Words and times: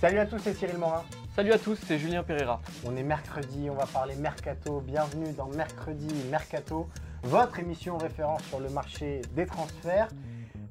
Salut 0.00 0.18
à 0.18 0.26
tous, 0.26 0.38
c'est 0.38 0.54
Cyril 0.54 0.78
Morin. 0.78 1.02
Salut 1.34 1.52
à 1.52 1.58
tous, 1.58 1.78
c'est 1.86 1.98
Julien 1.98 2.22
Pereira. 2.22 2.60
On 2.84 2.94
est 2.96 3.02
mercredi, 3.02 3.68
on 3.70 3.74
va 3.74 3.86
parler 3.86 4.14
mercato. 4.16 4.80
Bienvenue 4.80 5.32
dans 5.32 5.48
Mercredi 5.48 6.14
Mercato, 6.30 6.88
votre 7.22 7.58
émission 7.58 7.96
référence 7.96 8.42
sur 8.44 8.60
le 8.60 8.68
marché 8.68 9.22
des 9.34 9.46
transferts. 9.46 10.08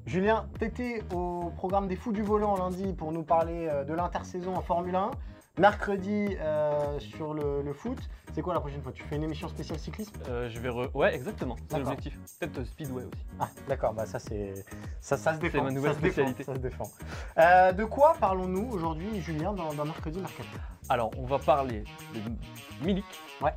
Julien, 0.06 0.46
t'étais 0.58 1.02
au 1.12 1.50
programme 1.56 1.88
des 1.88 1.96
Fous 1.96 2.12
du 2.12 2.22
Volant 2.22 2.56
lundi 2.56 2.92
pour 2.92 3.10
nous 3.10 3.22
parler 3.22 3.68
euh, 3.68 3.84
de 3.84 3.94
l'intersaison 3.94 4.54
en 4.54 4.60
Formule 4.60 4.94
1. 4.94 5.10
Mercredi 5.56 6.36
euh, 6.40 6.98
sur 6.98 7.32
le, 7.32 7.62
le 7.62 7.72
foot. 7.72 7.98
C'est 8.34 8.42
quoi 8.42 8.54
la 8.54 8.60
prochaine 8.60 8.82
fois? 8.82 8.90
Tu 8.90 9.04
fais 9.04 9.14
une 9.14 9.22
émission 9.22 9.48
spéciale 9.48 9.78
cyclisme? 9.78 10.12
Euh, 10.28 10.50
je 10.50 10.58
vais 10.58 10.68
re... 10.68 10.90
Ouais, 10.96 11.14
exactement, 11.14 11.54
c'est 11.56 11.76
D'accord. 11.76 11.90
l'objectif. 11.92 12.18
Peut-être 12.40 12.58
euh, 12.58 12.64
Speedway 12.64 13.04
aussi. 13.04 13.24
Ah, 13.38 13.48
d'accord, 13.68 13.94
bah 13.94 14.04
ça 14.06 14.18
c'est 14.18 14.54
ça, 15.00 15.16
ça 15.16 15.34
se 15.34 15.38
défend. 15.38 15.62
ma 15.62 15.70
nouvelle 15.70 15.92
ça 15.92 15.98
se 15.98 16.02
défend, 16.02 16.14
spécialité. 16.32 16.42
ça 16.44 16.54
se 16.54 16.58
défend. 16.58 16.90
Euh, 17.38 17.70
de 17.72 17.84
quoi 17.84 18.14
parlons-nous 18.18 18.68
aujourd'hui, 18.72 19.20
Julien, 19.20 19.52
dans, 19.52 19.72
dans 19.74 19.84
Mercredi 19.84 20.18
Mercato 20.18 20.48
Alors, 20.88 21.12
on 21.18 21.26
va 21.26 21.38
parler 21.38 21.84
de 22.14 22.84
Milik, 22.84 23.04
Ouais. 23.40 23.54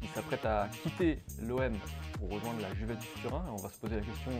qui 0.00 0.06
s'apprête 0.08 0.44
à 0.44 0.68
quitter 0.84 1.20
l'OM 1.42 1.72
pour 2.20 2.30
rejoindre 2.30 2.60
la 2.60 2.72
Juventus 2.74 3.08
Turin. 3.20 3.42
Et 3.48 3.50
on 3.50 3.56
va 3.56 3.68
se 3.68 3.80
poser 3.80 3.96
la 3.96 4.02
question, 4.02 4.30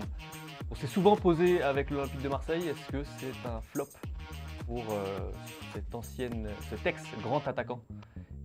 on 0.71 0.75
s'est 0.77 0.87
souvent 0.87 1.17
posé 1.17 1.65
avec 1.65 1.91
l'Olympique 1.91 2.23
de 2.23 2.29
Marseille, 2.29 2.69
est-ce 2.69 2.93
que 2.93 3.03
c'est 3.19 3.49
un 3.49 3.61
flop? 3.61 3.89
Pour 4.67 4.85
euh, 4.91 5.31
cette 5.73 5.95
ancienne, 5.95 6.49
cet 6.69 6.87
ex-grand 6.87 7.47
attaquant 7.47 7.81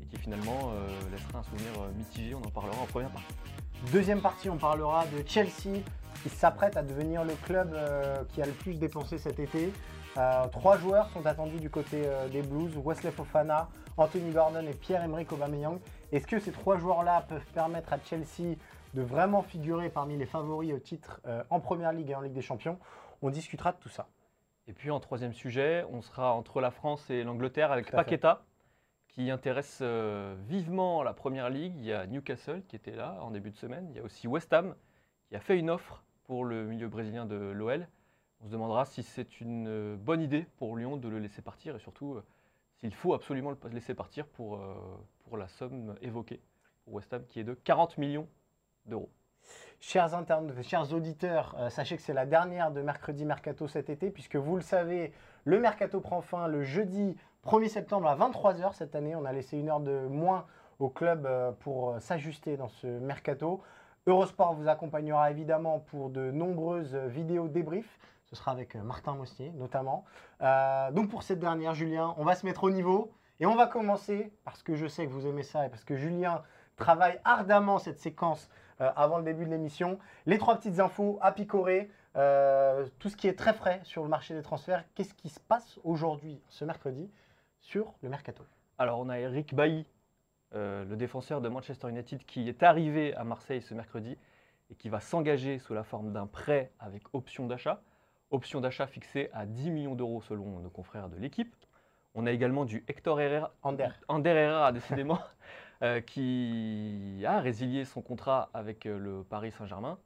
et 0.02 0.06
qui 0.06 0.18
finalement 0.18 0.72
euh, 0.72 0.88
laissera 1.12 1.40
un 1.40 1.44
souvenir 1.44 1.72
euh, 1.80 1.92
mitigé, 1.98 2.36
on 2.36 2.40
en 2.40 2.52
parlera 2.52 2.82
en 2.82 2.86
première 2.86 3.10
partie. 3.10 3.34
Deuxième 3.92 4.22
partie, 4.22 4.50
on 4.50 4.58
parlera 4.58 5.06
de 5.06 5.28
Chelsea 5.28 5.82
qui 6.23 6.30
s'apprête 6.30 6.78
à 6.78 6.84
devenir 6.84 7.23
le 7.23 7.34
club 7.36 7.73
euh, 7.73 8.23
qui 8.30 8.42
a 8.42 8.45
le 8.45 8.52
plus 8.52 8.73
dépensé 8.73 9.18
cet 9.20 9.40
été. 9.40 9.72
Euh, 10.18 10.48
trois 10.48 10.78
joueurs 10.78 11.10
sont 11.12 11.26
attendus 11.26 11.60
du 11.60 11.70
côté 11.70 12.04
euh, 12.06 12.28
des 12.28 12.42
Blues 12.42 12.76
Wesley 12.84 13.12
Fofana, 13.12 13.70
Anthony 13.98 14.32
Gordon 14.32 14.66
et 14.68 14.73
Pierre-Emerick 14.73 15.32
Aubameyang. 15.32 15.80
Est-ce 16.12 16.26
que 16.26 16.40
ces 16.40 16.52
trois 16.52 16.78
joueurs-là 16.78 17.26
peuvent 17.30 17.45
permettre 17.54 17.94
à 17.94 18.00
Chelsea 18.04 18.56
de 18.95 19.02
vraiment 19.04 19.44
figurer 19.44 19.90
parmi 19.90 20.18
les 20.18 20.26
favoris 20.26 20.73
au 20.73 20.80
titre 20.80 21.22
euh, 21.28 21.44
en 21.52 21.60
Première 21.60 21.92
Ligue 21.92 22.10
et 22.10 22.16
en 22.16 22.22
Ligue 22.22 22.34
des 22.34 22.42
Champions? 22.42 22.80
On 23.22 23.30
discutera 23.30 23.73
de 23.73 23.78
tout 23.78 23.90
ça. 23.90 24.08
Et 24.68 24.73
puis 24.73 24.92
en 24.92 25.00
troisième 25.00 25.34
sujet, 25.34 25.86
on 25.92 26.02
sera 26.02 26.34
entre 26.34 26.62
la 26.62 26.72
France 26.72 27.10
et 27.10 27.23
l'Angleterre 27.23 27.72
avec. 27.72 27.92
Paqueta, 27.92 28.46
qui 29.08 29.32
intéresse 29.32 29.80
euh, 29.82 30.36
vivement 30.48 31.02
la 31.04 31.14
Première 31.14 31.50
Ligue. 31.50 31.73
Il 31.78 31.86
y 31.86 31.94
a 31.94 32.06
Newcastle 32.06 32.62
qui 32.68 32.76
était 32.76 32.95
là 32.95 33.18
en 33.22 33.32
début 33.32 33.52
de 33.52 33.58
semaine. 33.58 33.88
Il 33.90 33.95
y 33.95 34.00
a 34.00 34.04
aussi 34.04 34.28
West 34.28 34.54
Ham 34.54 34.76
qui 35.30 35.36
a 35.36 35.40
fait 35.40 35.58
une 35.58 35.70
offre 35.70 36.04
pour 36.26 36.45
le 36.45 36.66
milieu 36.66 36.88
brésilien 36.88 37.26
de 37.26 37.36
l'OL. 37.36 37.88
On 38.42 38.45
se 38.45 38.52
demandera 38.52 38.86
si 38.86 39.02
c'est 39.02 39.42
une 39.42 39.67
euh, 39.67 39.95
bonne 39.98 40.22
idée 40.22 40.45
pour 40.58 40.76
Lyon 40.78 40.98
de 40.98 41.08
le 41.08 41.20
laisser 41.20 41.42
partir 41.42 41.76
et 41.76 41.80
surtout 41.80 42.16
euh, 42.16 42.23
s'il 42.76 42.94
faut 42.94 43.14
absolument 43.14 43.52
le 43.52 43.58
laisser 43.70 43.95
partir 43.95 44.28
pour, 44.28 44.58
euh, 44.58 44.76
pour 45.23 45.38
la 45.38 45.48
somme 45.48 45.95
évoquée 46.02 46.42
pour 46.84 46.94
West 46.94 47.11
Ham 47.14 47.26
qui 47.28 47.39
est 47.39 47.44
de 47.44 47.55
40 47.55 47.98
millions 47.98 48.28
d'euros. 48.86 49.10
Chers 49.80 50.15
internautes, 50.15 50.64
chers 50.64 50.92
auditeurs, 50.92 51.55
euh, 51.60 51.70
sachez 51.70 51.98
que 51.98 52.02
c'est 52.02 52.14
la 52.14 52.26
dernière 52.26 52.71
de 52.71 52.82
Mercredi 52.82 53.26
Mercato 53.26 53.67
cet 53.67 53.92
été, 53.92 54.10
puisque 54.10 54.36
vous 54.36 54.55
le 54.55 54.64
savez, 54.64 55.14
le 55.45 55.60
Mercato 55.60 56.02
prend 56.02 56.21
fin 56.21 56.48
le 56.48 56.64
jeudi 56.64 57.15
1er 57.45 57.70
septembre 57.70 58.08
à 58.08 58.16
23h 58.16 58.73
cette 58.73 58.95
année. 58.95 59.16
On 59.16 59.23
a 59.23 59.32
laissé 59.32 59.55
une 59.55 59.70
heure 59.70 59.80
de 59.80 60.08
moins 60.08 60.48
au 60.80 60.89
club 60.89 61.27
euh, 61.27 61.52
pour 61.60 61.92
euh, 61.92 61.99
s'ajuster 61.99 62.58
dans 62.58 62.70
ce 62.70 62.87
Mercato. 62.87 63.61
Eurosport 64.08 64.55
vous 64.55 64.67
accompagnera 64.67 65.30
évidemment 65.30 65.80
pour 65.80 66.10
de 66.10 66.32
nombreuses 66.32 66.95
vidéos 66.95 67.48
débriefs. 67.48 67.99
Ce 68.26 68.36
sera 68.36 68.52
avec 68.52 68.76
Martin 68.76 69.14
Mossier 69.14 69.52
notamment. 69.55 70.05
Donc 70.92 71.10
pour 71.10 71.23
cette 71.23 71.39
dernière, 71.39 71.73
Julien, 71.73 72.14
on 72.17 72.23
va 72.23 72.36
se 72.36 72.45
mettre 72.45 72.64
au 72.64 72.70
niveau 72.70 73.11
et 73.42 73.45
on 73.45 73.55
va 73.55 73.67
commencer, 73.67 74.32
parce 74.45 74.64
que 74.64 74.76
je 74.76 74.87
sais 74.87 75.05
que 75.05 75.11
vous 75.11 75.27
aimez 75.27 75.43
ça 75.43 75.66
et 75.66 75.70
parce 75.70 75.83
que 75.83 75.95
Julien 75.95 76.42
travaille 76.77 77.20
ardemment 77.26 77.80
cette 77.80 77.99
séquence 77.99 78.49
euh, 78.82 78.92
avant 78.95 79.17
le 79.17 79.23
début 79.23 79.45
de 79.45 79.49
l'émission. 79.49 79.99
Les 80.26 80.38
trois 80.38 80.55
petites 80.55 80.80
infos 80.80 81.17
à 81.21 81.32
picorer, 81.32 81.89
euh, 82.15 82.88
tout 82.99 83.10
ce 83.10 83.17
qui 83.17 83.27
est 83.27 83.38
très 83.38 83.54
frais 83.54 83.80
sur 83.83 84.04
le 84.04 84.10
marché 84.10 84.33
des 84.33 84.42
transferts. 84.42 84.83
Qu'est-ce 84.95 85.14
qui 85.14 85.30
se 85.30 85.39
passe 85.39 85.80
aujourd'hui, 85.83 86.42
ce 86.49 86.65
mercredi, 86.65 87.10
sur 87.60 87.93
le 88.02 88.10
mercato? 88.10 88.43
Alors 88.77 88.99
on 88.99 89.10
a 89.10 89.20
Eric 89.20 89.54
Bailly, 89.55 89.86
euh, 90.55 90.86
le 90.86 90.95
défenseur 90.95 91.42
de 91.42 91.49
Manchester 91.49 91.89
United, 91.89 92.26
qui 92.26 92.48
est 92.48 92.64
arrivé 92.64 93.14
à 93.16 93.23
Marseille 93.23 93.61
ce 93.61 93.73
mercredi 93.73 94.17
et 94.70 94.76
qui 94.76 94.89
va 94.89 94.99
s'engager 94.99 95.60
sous 95.60 95.73
la 95.73 95.83
forme 95.83 96.11
d'un 96.11 96.27
prêt 96.27 96.71
avec 96.80 97.04
option 97.14 97.48
d'achat. 97.48 97.82
Option 98.30 98.61
d'achat 98.61 98.87
fixée 98.87 99.30
à 99.33 99.45
10 99.45 99.71
millions 99.71 99.95
d'euros 99.95 100.21
selon 100.21 100.60
nos 100.60 100.70
confrères 100.70 101.10
de 101.10 101.17
l'équipe. 101.17 101.55
On 102.14 102.26
a 102.26 102.32
également 102.32 102.66
du 102.66 102.83
Hector 102.87 103.21
Herrera, 103.21 103.54
Ander. 103.61 103.89
Ander 104.08 104.32
Herrera 104.32 104.71
décidément, 104.71 105.20
euh, 105.83 106.02
qui 106.02 107.23
a 107.26 107.39
résilié 107.39 107.86
son 107.86 108.02
contrat 108.02 108.49
avec 108.54 108.86
euh, 108.86 108.98
le 108.98 109.23
Paris 109.23 109.52
Saint-Germain 109.52 109.98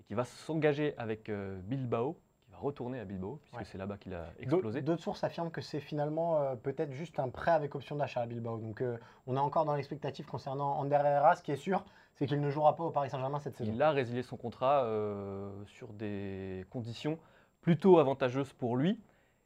et 0.00 0.04
qui 0.04 0.14
va 0.14 0.24
s'engager 0.24 0.94
avec 0.98 1.28
euh, 1.28 1.58
Bilbao, 1.64 2.18
qui 2.44 2.50
va 2.52 2.58
retourner 2.58 3.00
à 3.00 3.04
Bilbao, 3.04 3.36
puisque 3.42 3.56
Ouais. 3.56 3.64
c'est 3.64 3.78
là-bas 3.78 3.98
qu'il 3.98 4.14
a 4.14 4.26
explosé. 4.38 4.82
D'autres 4.82 5.02
sources 5.02 5.24
affirment 5.24 5.50
que 5.50 5.60
c'est 5.60 5.80
finalement 5.80 6.38
euh, 6.40 6.54
peut-être 6.54 6.92
juste 6.92 7.18
un 7.18 7.28
prêt 7.28 7.50
avec 7.50 7.74
option 7.74 7.96
d'achat 7.96 8.20
à 8.22 8.26
Bilbao. 8.26 8.58
Donc 8.58 8.80
euh, 8.80 8.98
on 9.26 9.36
est 9.36 9.40
encore 9.40 9.64
dans 9.64 9.74
l'expectative 9.74 10.26
concernant 10.26 10.78
Ander 10.78 10.94
Herrera. 11.04 11.34
Ce 11.34 11.42
qui 11.42 11.50
est 11.52 11.56
sûr, 11.56 11.84
c'est 12.14 12.26
qu'il 12.26 12.40
ne 12.40 12.48
jouera 12.50 12.76
pas 12.76 12.84
au 12.84 12.90
Paris 12.90 13.10
Saint-Germain 13.10 13.40
cette 13.40 13.56
saison. 13.56 13.72
Il 13.74 13.82
a 13.82 13.90
résilié 13.90 14.22
son 14.22 14.36
contrat 14.36 14.88
sur 15.66 15.92
des 15.92 16.64
conditions 16.70 17.18
plutôt 17.60 17.98
avantageuses 17.98 18.52
pour 18.54 18.76
lui. 18.76 18.98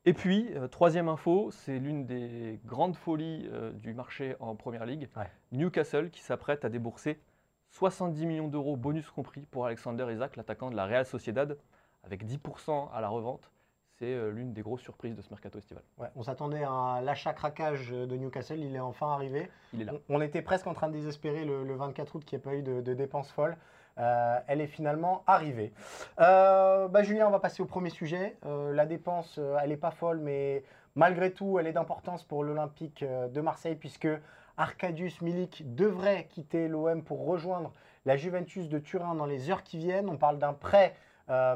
Et 0.07 0.15
puis, 0.15 0.49
euh, 0.57 0.67
troisième 0.67 1.09
info, 1.09 1.51
c'est 1.51 1.79
l'une 1.79 2.07
des 2.07 2.59
grandes 2.65 2.97
folies 2.97 3.49
euh, 3.53 3.71
du 3.73 3.93
marché 3.93 4.35
en 4.41 4.57
Première 4.57 4.87
Ligue. 4.87 5.09
Ouais. 5.17 5.31
Newcastle 5.53 6.11
qui 6.11 6.23
s'apprête 6.23 6.65
à 6.65 6.71
débourser 6.71 7.21
70 7.69 8.25
millions 8.27 8.49
d'euros 8.49 8.77
bonus 8.77 9.11
compris 9.11 9.43
pour 9.51 9.67
Alexander 9.67 10.07
Isaac, 10.11 10.37
l'attaquant 10.37 10.71
de 10.71 10.77
la 10.77 10.87
Real 10.87 11.05
Sociedad, 11.05 11.59
avec 12.03 12.25
10% 12.25 12.91
à 12.93 13.01
la 13.03 13.09
revente. 13.09 13.51
C'est 13.99 14.15
euh, 14.15 14.31
l'une 14.31 14.55
des 14.55 14.63
grosses 14.63 14.81
surprises 14.81 15.15
de 15.15 15.21
ce 15.21 15.29
mercato 15.29 15.59
estival. 15.59 15.83
Ouais, 15.99 16.09
on 16.17 16.23
s'attendait 16.23 16.65
à 16.65 16.71
un 16.71 17.03
l'achat-craquage 17.03 17.91
de 17.91 18.17
Newcastle. 18.17 18.59
Il 18.59 18.75
est 18.75 18.81
enfin 18.81 19.13
arrivé. 19.13 19.51
Il 19.75 19.83
est 19.83 19.85
là. 19.85 19.93
On, 20.09 20.17
on 20.17 20.21
était 20.23 20.41
presque 20.41 20.67
en 20.67 20.73
train 20.73 20.89
de 20.89 20.95
désespérer 20.95 21.45
le, 21.45 21.63
le 21.63 21.75
24 21.75 22.17
août 22.17 22.25
qu'il 22.25 22.39
n'y 22.39 22.41
ait 22.41 22.43
pas 22.43 22.55
eu 22.55 22.63
de, 22.63 22.81
de 22.81 22.95
dépenses 22.95 23.31
folles. 23.31 23.59
Euh, 23.99 24.39
elle 24.47 24.61
est 24.61 24.67
finalement 24.67 25.23
arrivée. 25.27 25.73
Euh, 26.21 26.89
bah, 26.89 27.03
Julien, 27.03 27.27
on 27.27 27.31
va 27.31 27.41
passer 27.41 27.63
au 27.63 27.67
premier 27.67 27.91
sujet. 27.91 28.37
Euh, 28.47 28.73
la 28.73 28.87
dépense, 28.87 29.39
elle 29.63 29.71
n'est 29.71 29.77
pas 29.77 29.91
folle, 29.91 30.21
mais 30.21 30.65
malgré 30.95 31.33
tout, 31.33 31.59
elle 31.59 31.67
est 31.67 31.73
d'importance 31.73 32.25
pour 32.25 32.45
l'Olympique 32.45 33.05
de 33.05 33.41
Marseille, 33.41 33.77
puisque 33.77 34.09
Arkadiusz 34.57 35.21
Milik 35.23 35.75
devrait 35.75 36.27
quitter 36.29 36.69
l'OM 36.69 37.03
pour 37.03 37.27
rejoindre 37.27 37.73
la 38.07 38.17
Juventus 38.17 38.69
de 38.69 38.79
Turin 38.79 39.15
dans 39.15 39.27
les 39.27 39.51
heures 39.51 39.63
qui 39.63 39.79
viennent. 39.79 40.09
On 40.09 40.17
parle 40.17 40.39
d'un 40.39 40.53
prêt 40.53 40.95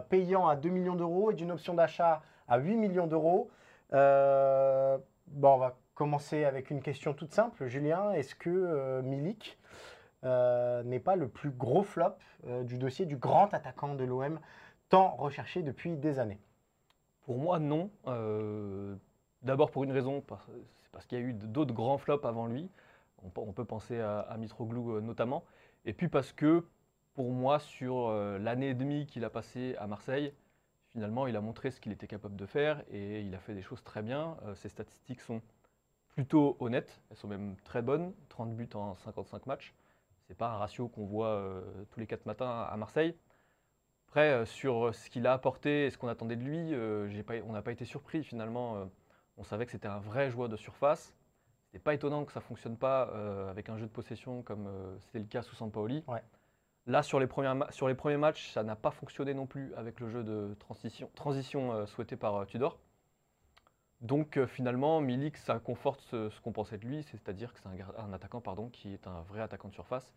payant 0.09 0.47
à 0.47 0.57
2 0.57 0.69
millions 0.69 0.95
d'euros 0.95 1.33
et 1.33 1.35
d'une 1.35 1.51
option 1.51 1.75
d'achat 1.75 2.23
à 2.47 2.59
8 2.59 2.77
millions 2.77 3.07
d'euros. 3.07 3.51
Bon, 3.91 5.55
on 5.55 5.59
va 5.59 5.77
commencer 5.95 6.45
avec 6.45 6.71
une 6.71 6.81
question 6.81 7.15
toute 7.15 7.33
simple. 7.33 7.67
Julien, 7.67 8.13
est-ce 8.13 8.35
que 8.35 9.01
Milik 9.03 9.59
euh, 10.25 10.83
n'est 10.85 11.01
pas 11.01 11.17
le 11.17 11.29
plus 11.29 11.51
gros 11.51 11.83
flop 11.83 12.15
euh, 12.47 12.63
du 12.65 12.79
dossier 12.79 13.07
du 13.07 13.17
grand 13.17 13.53
attaquant 13.55 13.95
de 13.95 14.05
l'OM, 14.05 14.41
tant 14.89 15.17
recherché 15.17 15.63
depuis 15.63 15.97
des 15.97 16.19
années 16.19 16.41
Pour 17.23 17.39
moi, 17.39 17.59
non. 17.59 17.91
Euh, 18.07 18.95
D'abord 19.43 19.71
pour 19.71 19.85
une 19.85 19.93
raison, 19.93 20.23
c'est 20.83 20.91
parce 20.93 21.07
qu'il 21.07 21.19
y 21.19 21.23
a 21.23 21.25
eu 21.25 21.35
d'autres 21.35 21.75
grands 21.75 21.99
flops 21.99 22.25
avant 22.25 22.47
lui. 22.47 22.71
On, 23.37 23.53
peut- 23.53 23.65
penser 23.65 24.01
à, 24.01 24.21
à 24.21 24.37
Mitroglou 24.39 25.01
notamment. 25.03 25.45
Et 25.85 25.93
puis 25.93 26.09
parce 26.09 26.33
que 26.33 26.65
pour 27.15 27.31
moi, 27.31 27.59
sur 27.59 28.11
l'année 28.39 28.71
et 28.71 28.75
demie 28.75 29.07
qu'il 29.07 29.25
a 29.25 29.31
passé 29.31 29.77
à 29.79 29.87
Marseille, 29.87 30.33
finalement, 30.93 31.27
il 31.27 31.37
a 31.37 31.41
montré 31.43 31.71
ce 31.71 31.81
qu'il 31.81 31.93
était 31.93 32.07
capable 32.07 32.37
de 32.37 32.47
faire 32.47 32.83
et 32.91 33.21
il 33.21 33.35
a 33.35 33.39
fait 33.39 33.55
des 33.55 33.63
choses 33.63 33.83
très 33.85 34.03
bien. 34.03 34.37
Ses 34.55 34.69
statistiques 34.71 35.21
sont 35.21 35.43
plutôt 36.09 36.57
honnêtes, 36.61 37.01
elles 37.11 37.17
sont 37.17 37.29
même 37.29 37.57
très 37.65 37.83
bonnes. 37.83 38.13
30 38.29 38.55
buts 38.57 38.69
en 38.75 38.97
55 38.97 39.47
matchs, 39.47 39.75
C'est 40.29 40.37
pas 40.37 40.49
un 40.49 40.57
ratio 40.57 40.89
qu'on 40.89 41.05
voit 41.05 41.29
euh, 41.29 41.63
tous 41.91 42.01
les 42.01 42.07
quatre 42.07 42.27
matins 42.27 42.63
à 42.63 42.77
Marseille. 42.77 43.17
Après, 44.09 44.31
euh, 44.31 44.45
sur 44.45 44.95
ce 44.95 45.11
qu'il 45.11 45.27
a 45.27 45.33
apporté 45.33 45.87
et 45.87 45.91
ce 45.91 45.99
qu'on 45.99 46.09
attendait 46.09 46.37
de 46.37 46.43
lui, 46.45 46.73
euh, 46.73 47.23
pas- 47.25 47.43
on 47.47 47.53
n'a 47.53 47.63
pas 47.63 47.73
été 47.73 47.85
surpris 47.85 48.23
finalement. 48.25 48.77
euh, 48.77 48.85
on 49.37 49.43
savait 49.45 49.67
que 49.67 49.73
c'était 49.73 49.89
un 49.89 49.99
vrai 49.99 50.31
joueur 50.31 50.49
de 50.49 50.57
surface. 50.57 51.15
C'était 51.67 51.83
pas 51.83 51.95
étonnant 51.95 52.25
que 52.25 52.33
ça 52.33 52.41
fonctionne 52.41 52.77
pas 52.77 53.09
euh, 53.15 53.51
avec 53.51 53.69
un 53.69 53.77
jeu 53.77 53.87
de 53.87 53.91
possession 53.91 54.43
comme 54.43 54.67
euh, 54.69 54.97
c'était 55.01 55.19
le 55.19 55.25
cas 55.25 55.43
sous 55.43 55.57
Sampaoli. 55.57 56.05
Ouais. 56.07 56.23
Là, 56.87 57.03
sur 57.03 57.19
les, 57.19 57.27
premiers 57.27 57.55
ma- 57.55 57.71
sur 57.73 57.89
les 57.89 57.95
premiers 57.95 58.17
matchs, 58.19 58.51
ça 58.53 58.63
n'a 58.63 58.77
pas 58.77 58.91
fonctionné 58.91 59.35
non 59.35 59.47
plus 59.47 59.75
avec 59.75 60.01
le 60.01 60.09
jeu 60.09 60.23
de 60.23 60.55
transition, 60.61 61.11
transition 61.15 61.73
euh, 61.73 61.87
souhaité 61.87 62.17
par 62.17 62.37
euh, 62.37 62.45
Tudor. 62.45 62.79
Donc 64.01 64.37
euh, 64.37 64.47
finalement, 64.47 65.01
Milik, 65.01 65.37
ça 65.37 65.59
conforte 65.59 66.01
ce, 66.01 66.41
qu'on 66.41 66.53
pensait 66.53 66.79
de 66.79 66.85
lui, 66.85 67.03
c'est-à-dire 67.05 67.53
que 67.53 67.61
c'est 67.61 67.69
un, 67.99 68.13
attaquant 68.13 68.41
pardon, 68.41 68.69
qui 68.69 68.93
est 68.93 69.07
un 69.07 69.23
vrai 69.23 69.41
attaquant 69.41 69.69
de 69.69 69.75
surface, 69.75 70.13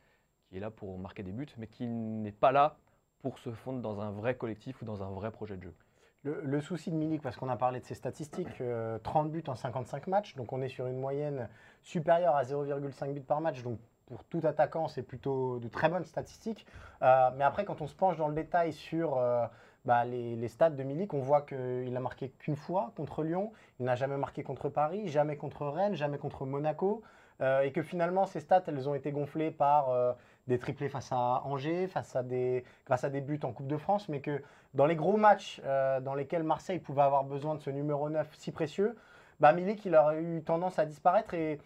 qui 0.49 0.57
est 0.57 0.59
là 0.59 0.71
pour 0.71 0.97
marquer 0.97 1.23
des 1.23 1.31
buts, 1.31 1.47
mais 1.57 1.67
qui 1.67 1.87
n'est 1.87 2.31
pas 2.31 2.51
là 2.51 2.77
pour 3.19 3.39
se 3.39 3.51
fondre 3.51 3.81
dans 3.81 4.01
un 4.01 4.11
vrai 4.11 4.35
collectif 4.35 4.81
ou 4.81 4.85
dans 4.85 5.03
un 5.03 5.09
vrai 5.09 5.31
projet 5.31 5.57
de 5.57 5.63
jeu. 5.63 5.75
Le, 6.23 6.59
souci 6.59 6.91
de 6.91 6.95
Milik, 6.97 7.21
parce 7.21 7.37
qu'on 7.37 7.47
a 7.47 7.55
parlé 7.55 7.79
de 7.79 7.85
ses 7.85 7.95
statistiques, 7.95 8.59
euh, 8.59 8.99
30 8.99 9.31
buts 9.31 9.43
en 9.47 9.55
55 9.55 10.07
matchs, 10.07 10.35
donc 10.35 10.51
on 10.51 10.61
est 10.61 10.67
sur 10.67 10.87
une 10.87 10.99
moyenne 10.99 11.47
supérieure 11.83 12.35
à 12.35 12.43
0,5 12.43 13.13
buts 13.13 13.21
par 13.21 13.39
match, 13.39 13.63
donc 13.63 13.79
pour 14.07 14.23
tout 14.23 14.41
attaquant, 14.43 14.87
c'est 14.87 15.03
plutôt 15.03 15.59
de 15.59 15.67
très 15.67 15.89
bonnes 15.89 16.05
statistiques. 16.05 16.65
Euh, 17.01 17.29
mais 17.35 17.43
après, 17.43 17.65
quand 17.65 17.81
on 17.81 17.87
se 17.87 17.95
penche 17.95 18.17
dans 18.17 18.27
le 18.27 18.33
détail 18.33 18.73
sur 18.73 19.17
euh, 19.17 19.45
bah, 19.87 20.03
les, 20.03 20.35
les 20.35 20.47
stats 20.49 20.71
de 20.71 20.83
Milik, 20.83 21.13
on 21.13 21.21
voit 21.21 21.43
qu'il 21.43 21.95
a 21.95 21.99
marqué 22.01 22.29
qu'une 22.39 22.57
fois 22.57 22.91
contre 22.97 23.23
Lyon, 23.23 23.53
il 23.79 23.85
n'a 23.85 23.95
jamais 23.95 24.17
marqué 24.17 24.43
contre 24.43 24.67
Paris, 24.67 25.07
jamais 25.07 25.37
contre 25.37 25.65
Rennes, 25.65 25.95
jamais 25.95 26.17
contre 26.17 26.45
Monaco, 26.45 27.01
euh, 27.39 27.61
et 27.61 27.71
que 27.71 27.81
finalement, 27.81 28.25
ces 28.25 28.41
stats, 28.41 28.63
elles 28.67 28.89
ont 28.89 28.95
été 28.95 29.13
gonflées 29.13 29.49
par 29.49 29.89
euh, 29.91 30.11
des 30.47 30.59
triplés 30.59 30.89
face 30.89 31.13
à 31.13 31.41
Angers, 31.45 31.87
face 31.87 32.17
à 32.17 32.21
des, 32.21 32.65
grâce 32.85 33.05
à 33.05 33.09
des 33.09 33.21
buts 33.21 33.39
en 33.43 33.53
Coupe 33.53 33.67
de 33.67 33.77
France, 33.77 34.09
mais 34.09 34.19
que 34.19 34.43
dans 34.73 34.85
les 34.85 34.97
gros 34.97 35.15
matchs 35.15 35.61
euh, 35.63 36.01
dans 36.01 36.15
lesquels 36.15 36.43
Marseille 36.43 36.79
pouvait 36.79 37.03
avoir 37.03 37.23
besoin 37.23 37.55
de 37.55 37.61
ce 37.61 37.69
numéro 37.69 38.09
9 38.09 38.27
si 38.33 38.51
précieux, 38.51 38.97
bah 39.39 39.53
Milik, 39.53 39.85
il 39.85 39.95
aurait 39.95 40.21
eu 40.21 40.43
tendance 40.43 40.79
à 40.79 40.85
disparaître. 40.85 41.33
Et 41.33 41.61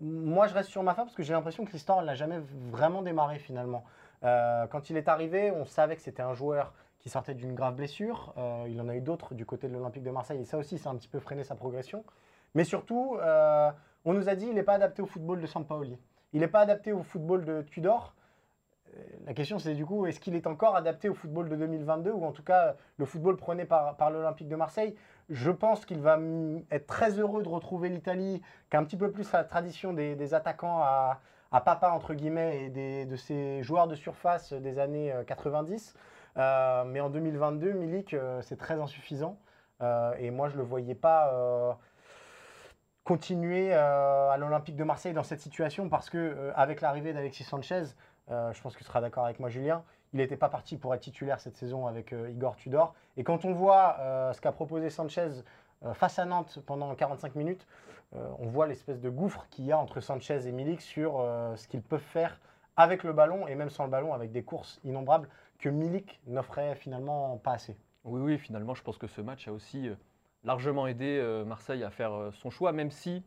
moi, 0.00 0.48
je 0.48 0.54
reste 0.54 0.70
sur 0.70 0.82
ma 0.82 0.94
fin 0.94 1.04
parce 1.04 1.14
que 1.14 1.22
j'ai 1.22 1.32
l'impression 1.32 1.64
que 1.64 1.70
l'histoire 1.70 2.02
n'a 2.02 2.16
jamais 2.16 2.40
vraiment 2.70 3.02
démarré 3.02 3.38
finalement. 3.38 3.84
Quand 4.22 4.90
il 4.90 4.98
est 4.98 5.08
arrivé, 5.08 5.50
on 5.50 5.64
savait 5.64 5.96
que 5.96 6.02
c'était 6.02 6.22
un 6.22 6.34
joueur 6.34 6.74
qui 7.00 7.08
sortait 7.08 7.34
d'une 7.34 7.54
grave 7.54 7.74
blessure. 7.74 8.32
Euh, 8.36 8.66
il 8.68 8.80
en 8.80 8.88
a 8.88 8.94
eu 8.94 9.00
d'autres 9.00 9.34
du 9.34 9.44
côté 9.44 9.68
de 9.68 9.72
l'Olympique 9.72 10.02
de 10.02 10.10
Marseille 10.10 10.40
et 10.40 10.44
ça 10.44 10.58
aussi, 10.58 10.78
ça 10.78 10.90
a 10.90 10.92
un 10.92 10.96
petit 10.96 11.08
peu 11.08 11.18
freiné 11.18 11.42
sa 11.42 11.54
progression. 11.54 12.04
Mais 12.54 12.64
surtout, 12.64 13.16
euh, 13.20 13.70
on 14.04 14.12
nous 14.12 14.28
a 14.28 14.34
dit 14.34 14.46
qu'il 14.46 14.54
n'est 14.54 14.62
pas 14.62 14.74
adapté 14.74 15.02
au 15.02 15.06
football 15.06 15.40
de 15.40 15.46
Sampaoli. 15.46 15.98
Il 16.32 16.40
n'est 16.40 16.48
pas 16.48 16.60
adapté 16.60 16.92
au 16.92 17.02
football 17.02 17.44
de 17.44 17.62
Tudor. 17.62 18.14
Euh, 18.94 19.02
La 19.26 19.34
question, 19.34 19.58
c'est 19.58 19.74
du 19.74 19.86
coup, 19.86 20.06
est-ce 20.06 20.20
qu'il 20.20 20.34
est 20.34 20.46
encore 20.46 20.76
adapté 20.76 21.08
au 21.08 21.14
football 21.14 21.48
de 21.48 21.56
2022 21.56 22.10
ou 22.12 22.24
en 22.24 22.32
tout 22.32 22.42
cas 22.42 22.76
le 22.98 23.04
football 23.06 23.36
prôné 23.36 23.64
par, 23.64 24.10
l'Olympique 24.10 24.48
de 24.48 24.56
Marseille? 24.56 24.94
Je 25.30 25.50
pense 25.50 25.86
qu'il 25.86 26.00
va 26.00 26.18
être 26.70 26.86
très 26.86 27.18
heureux 27.18 27.42
de 27.42 27.48
retrouver 27.48 27.88
l'Italie, 27.88 28.42
qui 28.68 28.76
a 28.76 28.80
un 28.80 28.84
petit 28.84 28.96
peu 28.96 29.10
plus 29.10 29.30
la 29.32 29.44
tradition 29.44 29.92
des, 29.92 30.34
attaquants 30.34 30.82
à, 30.82 31.20
papa, 31.52 31.90
entre 31.90 32.14
guillemets, 32.14 32.64
et 32.64 33.06
de 33.06 33.16
ces 33.16 33.62
joueurs 33.62 33.86
de 33.86 33.94
surface 33.94 34.52
des 34.52 34.78
années 34.78 35.12
euh, 35.12 35.22
90. 35.22 35.94
Euh, 36.36 36.84
mais 36.84 37.00
en 37.00 37.10
2022, 37.10 37.72
Milik, 37.72 38.14
euh, 38.14 38.40
c'est 38.42 38.56
très 38.56 38.80
insuffisant. 38.80 39.38
Euh, 39.82 40.14
et 40.18 40.30
moi, 40.30 40.48
je 40.48 40.54
ne 40.54 40.58
le 40.58 40.64
voyais 40.66 40.94
pas 40.94 41.78
continuer 43.04 43.72
à 43.72 44.36
l'Olympique 44.38 44.76
de 44.76 44.84
Marseille 44.84 45.14
dans 45.14 45.24
cette 45.24 45.40
situation 45.40 45.88
parce 45.88 46.10
que 46.10 46.52
avec 46.54 46.80
l'arrivée 46.80 47.12
d'Alexis 47.12 47.44
Sanchez, 47.44 47.84
je 48.28 48.60
pense 48.60 48.74
que 48.74 48.78
tu 48.78 48.84
seras 48.84 49.00
d'accord 49.00 49.24
avec 49.24 49.40
moi, 49.40 49.48
Julien, 49.48 49.82
il 50.12 50.18
n'était 50.18 50.36
pas 50.36 50.48
parti 50.48 50.76
pour 50.76 50.94
être 50.94 51.00
titulaire 51.00 51.40
cette 51.40 51.56
saison 51.56 51.86
avec 51.86 52.12
Igor 52.12 52.54
Tudor. 52.56 52.94
Et 53.16 53.24
quand 53.24 53.44
on 53.44 53.52
voit 53.52 53.96
ce 54.32 54.40
qu'a 54.40 54.52
proposé 54.52 54.90
Sanchez 54.90 55.30
face 55.94 56.18
à 56.18 56.24
Nantes 56.24 56.60
pendant 56.66 56.94
45 56.94 57.34
minutes, 57.34 57.66
on 58.12 58.46
voit 58.46 58.68
l'espèce 58.68 59.00
de 59.00 59.10
gouffre 59.10 59.46
qu'il 59.50 59.64
y 59.64 59.72
a 59.72 59.78
entre 59.78 60.00
Sanchez 60.00 60.46
et 60.46 60.52
Milik 60.52 60.80
sur 60.80 61.26
ce 61.56 61.66
qu'ils 61.66 61.82
peuvent 61.82 62.00
faire 62.00 62.38
avec 62.76 63.02
le 63.02 63.12
ballon 63.12 63.48
et 63.48 63.56
même 63.56 63.70
sans 63.70 63.84
le 63.84 63.90
ballon, 63.90 64.14
avec 64.14 64.30
des 64.30 64.42
courses 64.42 64.78
innombrables 64.84 65.28
que 65.60 65.68
Milik 65.68 66.20
n'offrait 66.26 66.74
finalement 66.74 67.36
pas 67.38 67.52
assez. 67.52 67.76
Oui, 68.04 68.20
oui, 68.20 68.38
finalement, 68.38 68.74
je 68.74 68.82
pense 68.82 68.98
que 68.98 69.06
ce 69.06 69.20
match 69.20 69.46
a 69.48 69.52
aussi 69.52 69.88
euh, 69.88 69.94
largement 70.44 70.86
aidé 70.86 71.18
euh, 71.20 71.44
Marseille 71.44 71.84
à 71.84 71.90
faire 71.90 72.12
euh, 72.12 72.30
son 72.32 72.50
choix, 72.50 72.72
même 72.72 72.90
si 72.90 73.22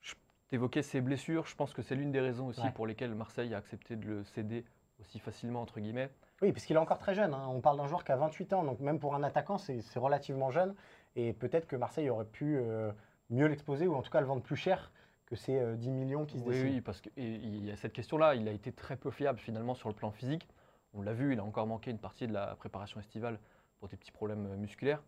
tu 0.00 0.14
évoquais 0.54 0.82
ses 0.82 1.00
blessures. 1.00 1.46
Je 1.46 1.56
pense 1.56 1.72
que 1.72 1.82
c'est 1.82 1.94
l'une 1.96 2.12
des 2.12 2.20
raisons 2.20 2.46
aussi 2.46 2.60
Ouais. 2.62 2.70
pour 2.72 2.86
lesquelles 2.86 3.14
Marseille 3.14 3.54
a 3.54 3.58
accepté 3.58 3.96
de 3.96 4.06
le 4.06 4.24
céder 4.24 4.64
aussi 5.00 5.18
facilement, 5.18 5.62
entre 5.62 5.80
guillemets. 5.80 6.10
Oui, 6.42 6.52
parce 6.52 6.64
qu'il 6.64 6.76
est 6.76 6.78
encore 6.80 6.98
très 6.98 7.14
jeune. 7.14 7.34
hein. 7.34 7.46
On 7.48 7.60
parle 7.60 7.76
d'un 7.78 7.86
joueur 7.86 8.04
qui 8.04 8.12
a 8.12 8.16
28 8.16 8.52
ans, 8.52 8.62
donc 8.64 8.80
même 8.80 8.98
pour 9.00 9.14
un 9.14 9.22
attaquant, 9.22 9.58
c'est 9.58 9.80
relativement 9.96 10.50
jeune. 10.50 10.74
Et 11.16 11.32
peut-être 11.32 11.66
que 11.66 11.76
Marseille 11.76 12.08
aurait 12.10 12.24
pu 12.24 12.56
euh, 12.56 12.90
mieux 13.30 13.46
l'exposer, 13.46 13.86
ou 13.88 13.94
en 13.94 14.02
tout 14.02 14.10
cas 14.10 14.20
le 14.20 14.26
vendre 14.26 14.42
plus 14.42 14.56
cher 14.56 14.92
que 15.26 15.34
ces 15.36 15.58
euh, 15.58 15.74
10 15.74 15.90
millions 15.90 16.24
qui 16.24 16.38
se 16.38 16.44
Oui, 16.44 16.50
dessinent. 16.54 16.68
oui, 16.74 16.80
parce 16.80 17.00
qu'il 17.00 17.64
y 17.64 17.70
a 17.70 17.76
cette 17.76 17.92
question-là. 17.92 18.34
Il 18.36 18.46
a 18.48 18.52
été 18.52 18.70
très 18.72 18.96
peu 18.96 19.10
fiable 19.10 19.38
finalement 19.40 19.74
sur 19.74 19.88
le 19.88 19.94
plan 19.94 20.10
physique. 20.12 20.46
On 20.94 21.02
l'a 21.02 21.12
vu, 21.12 21.32
il 21.32 21.38
a 21.38 21.44
encore 21.44 21.66
manqué 21.66 21.90
une 21.90 21.98
partie 21.98 22.26
de 22.26 22.32
la 22.32 22.54
préparation 22.56 23.00
estivale 23.00 23.38
pour 23.78 23.88
des 23.88 23.96
petits 23.96 24.12
problèmes 24.12 24.46
euh, 24.46 24.56
musculaires. 24.56 25.02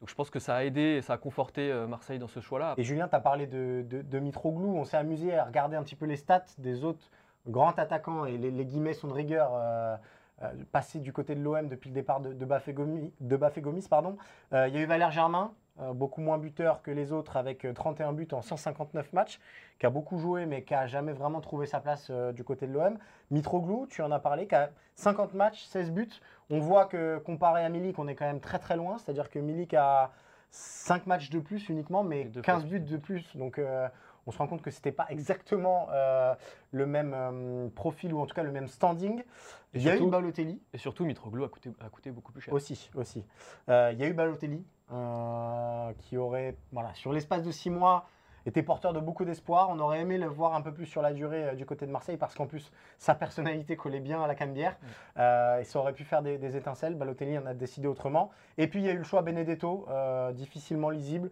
Donc 0.00 0.10
je 0.10 0.14
pense 0.14 0.28
que 0.28 0.38
ça 0.38 0.56
a 0.56 0.64
aidé 0.64 0.80
et 0.80 1.02
ça 1.02 1.14
a 1.14 1.18
conforté 1.18 1.70
euh, 1.70 1.86
Marseille 1.86 2.18
dans 2.18 2.28
ce 2.28 2.40
choix-là. 2.40 2.74
Et 2.76 2.84
Julien, 2.84 3.08
tu 3.08 3.14
as 3.14 3.20
parlé 3.20 3.46
de, 3.46 3.84
de, 3.88 4.02
de 4.02 4.18
Mitroglou. 4.18 4.76
On 4.76 4.84
s'est 4.84 4.96
amusé 4.96 5.34
à 5.34 5.44
regarder 5.44 5.76
un 5.76 5.82
petit 5.82 5.96
peu 5.96 6.04
les 6.04 6.16
stats 6.16 6.44
des 6.58 6.84
autres 6.84 7.10
grands 7.46 7.70
attaquants, 7.70 8.24
et 8.24 8.38
les, 8.38 8.64
guillemets 8.64 8.94
sont 8.94 9.08
de 9.08 9.12
rigueur, 9.12 9.52
euh, 9.54 9.96
euh, 10.42 10.52
passés 10.72 10.98
du 10.98 11.12
côté 11.12 11.34
de 11.34 11.42
l'OM 11.42 11.68
depuis 11.68 11.90
le 11.90 11.94
départ 11.94 12.20
de, 12.20 12.44
Bafé 12.44 12.72
Gomis. 12.72 13.12
Il 13.20 13.28
y 14.52 14.76
a 14.76 14.80
eu 14.80 14.86
Valère 14.86 15.10
Germain, 15.10 15.52
beaucoup 15.92 16.20
moins 16.20 16.38
buteur 16.38 16.82
que 16.82 16.90
les 16.90 17.12
autres, 17.12 17.36
avec 17.36 17.64
euh, 17.64 17.72
31 17.72 18.12
buts 18.12 18.28
en 18.32 18.42
159 18.42 19.12
matchs, 19.12 19.40
qui 19.78 19.86
a 19.86 19.90
beaucoup 19.90 20.18
joué, 20.18 20.46
mais 20.46 20.62
qui 20.62 20.74
a 20.74 20.86
jamais 20.86 21.12
vraiment 21.12 21.40
trouvé 21.40 21.66
sa 21.66 21.80
place 21.80 22.08
euh, 22.10 22.32
du 22.32 22.44
côté 22.44 22.66
de 22.66 22.72
l'OM. 22.72 22.96
Mitroglou, 23.30 23.86
tu 23.88 24.00
en 24.02 24.10
as 24.12 24.20
parlé, 24.20 24.46
qui 24.46 24.54
a 24.54 24.70
50 24.96 25.34
matchs, 25.34 25.64
16 25.64 25.90
buts. 25.90 26.08
On 26.50 26.60
voit 26.60 26.86
que 26.86 27.18
comparé 27.18 27.64
à 27.64 27.68
Milik, 27.68 27.98
on 27.98 28.06
est 28.06 28.14
quand 28.14 28.26
même 28.26 28.40
très 28.40 28.58
très 28.58 28.76
loin. 28.76 28.98
C'est-à-dire 28.98 29.30
que 29.30 29.38
Milik 29.38 29.74
a 29.74 30.12
5 30.50 31.06
matchs 31.06 31.30
de 31.30 31.40
plus 31.40 31.68
uniquement, 31.68 32.04
mais 32.04 32.20
Et 32.20 32.24
deux 32.26 32.42
15 32.42 32.62
passes. 32.62 32.70
buts 32.70 32.80
de 32.80 32.96
plus. 32.96 33.36
Donc 33.36 33.58
euh, 33.58 33.88
on 34.26 34.30
se 34.30 34.38
rend 34.38 34.46
compte 34.46 34.62
que 34.62 34.70
c'était 34.70 34.92
pas 34.92 35.06
exactement 35.08 35.88
euh, 35.90 36.34
le 36.70 36.86
même 36.86 37.12
euh, 37.14 37.68
profil 37.74 38.14
ou 38.14 38.20
en 38.20 38.26
tout 38.26 38.34
cas 38.34 38.42
le 38.42 38.52
même 38.52 38.68
standing. 38.68 39.20
Et 39.20 39.78
Il 39.78 39.82
y 39.82 39.90
a 39.90 39.96
eu 39.96 40.08
Balotelli 40.08 40.62
Et 40.72 40.78
surtout, 40.78 41.04
Mitroglou 41.04 41.44
a 41.44 41.48
coûté, 41.48 41.72
a 41.84 41.88
coûté 41.88 42.10
beaucoup 42.10 42.30
plus 42.32 42.40
cher. 42.40 42.54
aussi, 42.54 42.88
aussi. 42.94 43.24
Euh, 43.68 43.90
il 43.92 43.98
y 43.98 44.04
a 44.04 44.06
eu 44.06 44.12
Balotelli 44.12 44.64
euh, 44.92 45.92
qui 45.98 46.16
aurait, 46.16 46.56
voilà, 46.72 46.92
sur 46.94 47.12
l'espace 47.12 47.42
de 47.42 47.50
6 47.50 47.70
mois, 47.70 48.06
été 48.46 48.62
porteur 48.62 48.92
de 48.92 49.00
beaucoup 49.00 49.24
d'espoir. 49.24 49.68
On 49.70 49.78
aurait 49.78 50.00
aimé 50.00 50.18
le 50.18 50.26
voir 50.26 50.54
un 50.54 50.60
peu 50.60 50.72
plus 50.72 50.86
sur 50.86 51.02
la 51.02 51.12
durée 51.12 51.50
euh, 51.50 51.54
du 51.54 51.66
côté 51.66 51.86
de 51.86 51.90
Marseille 51.90 52.16
parce 52.16 52.34
qu'en 52.34 52.46
plus 52.46 52.70
sa 52.98 53.14
personnalité 53.14 53.76
collait 53.76 54.00
bien 54.00 54.22
à 54.22 54.26
la 54.26 54.34
Canebière 54.34 54.76
Euh, 55.16 55.60
et 55.60 55.64
ça 55.64 55.78
aurait 55.78 55.92
pu 55.92 56.04
faire 56.04 56.22
des, 56.22 56.38
des 56.38 56.56
étincelles. 56.56 56.94
Balotelli 56.94 57.38
en 57.38 57.46
a 57.46 57.54
décidé 57.54 57.86
autrement. 57.86 58.30
Et 58.58 58.66
puis 58.66 58.80
il 58.80 58.86
y 58.86 58.88
a 58.88 58.92
eu 58.92 58.98
le 58.98 59.04
choix 59.04 59.22
Benedetto, 59.22 59.86
euh, 59.88 60.32
difficilement 60.32 60.90
lisible, 60.90 61.30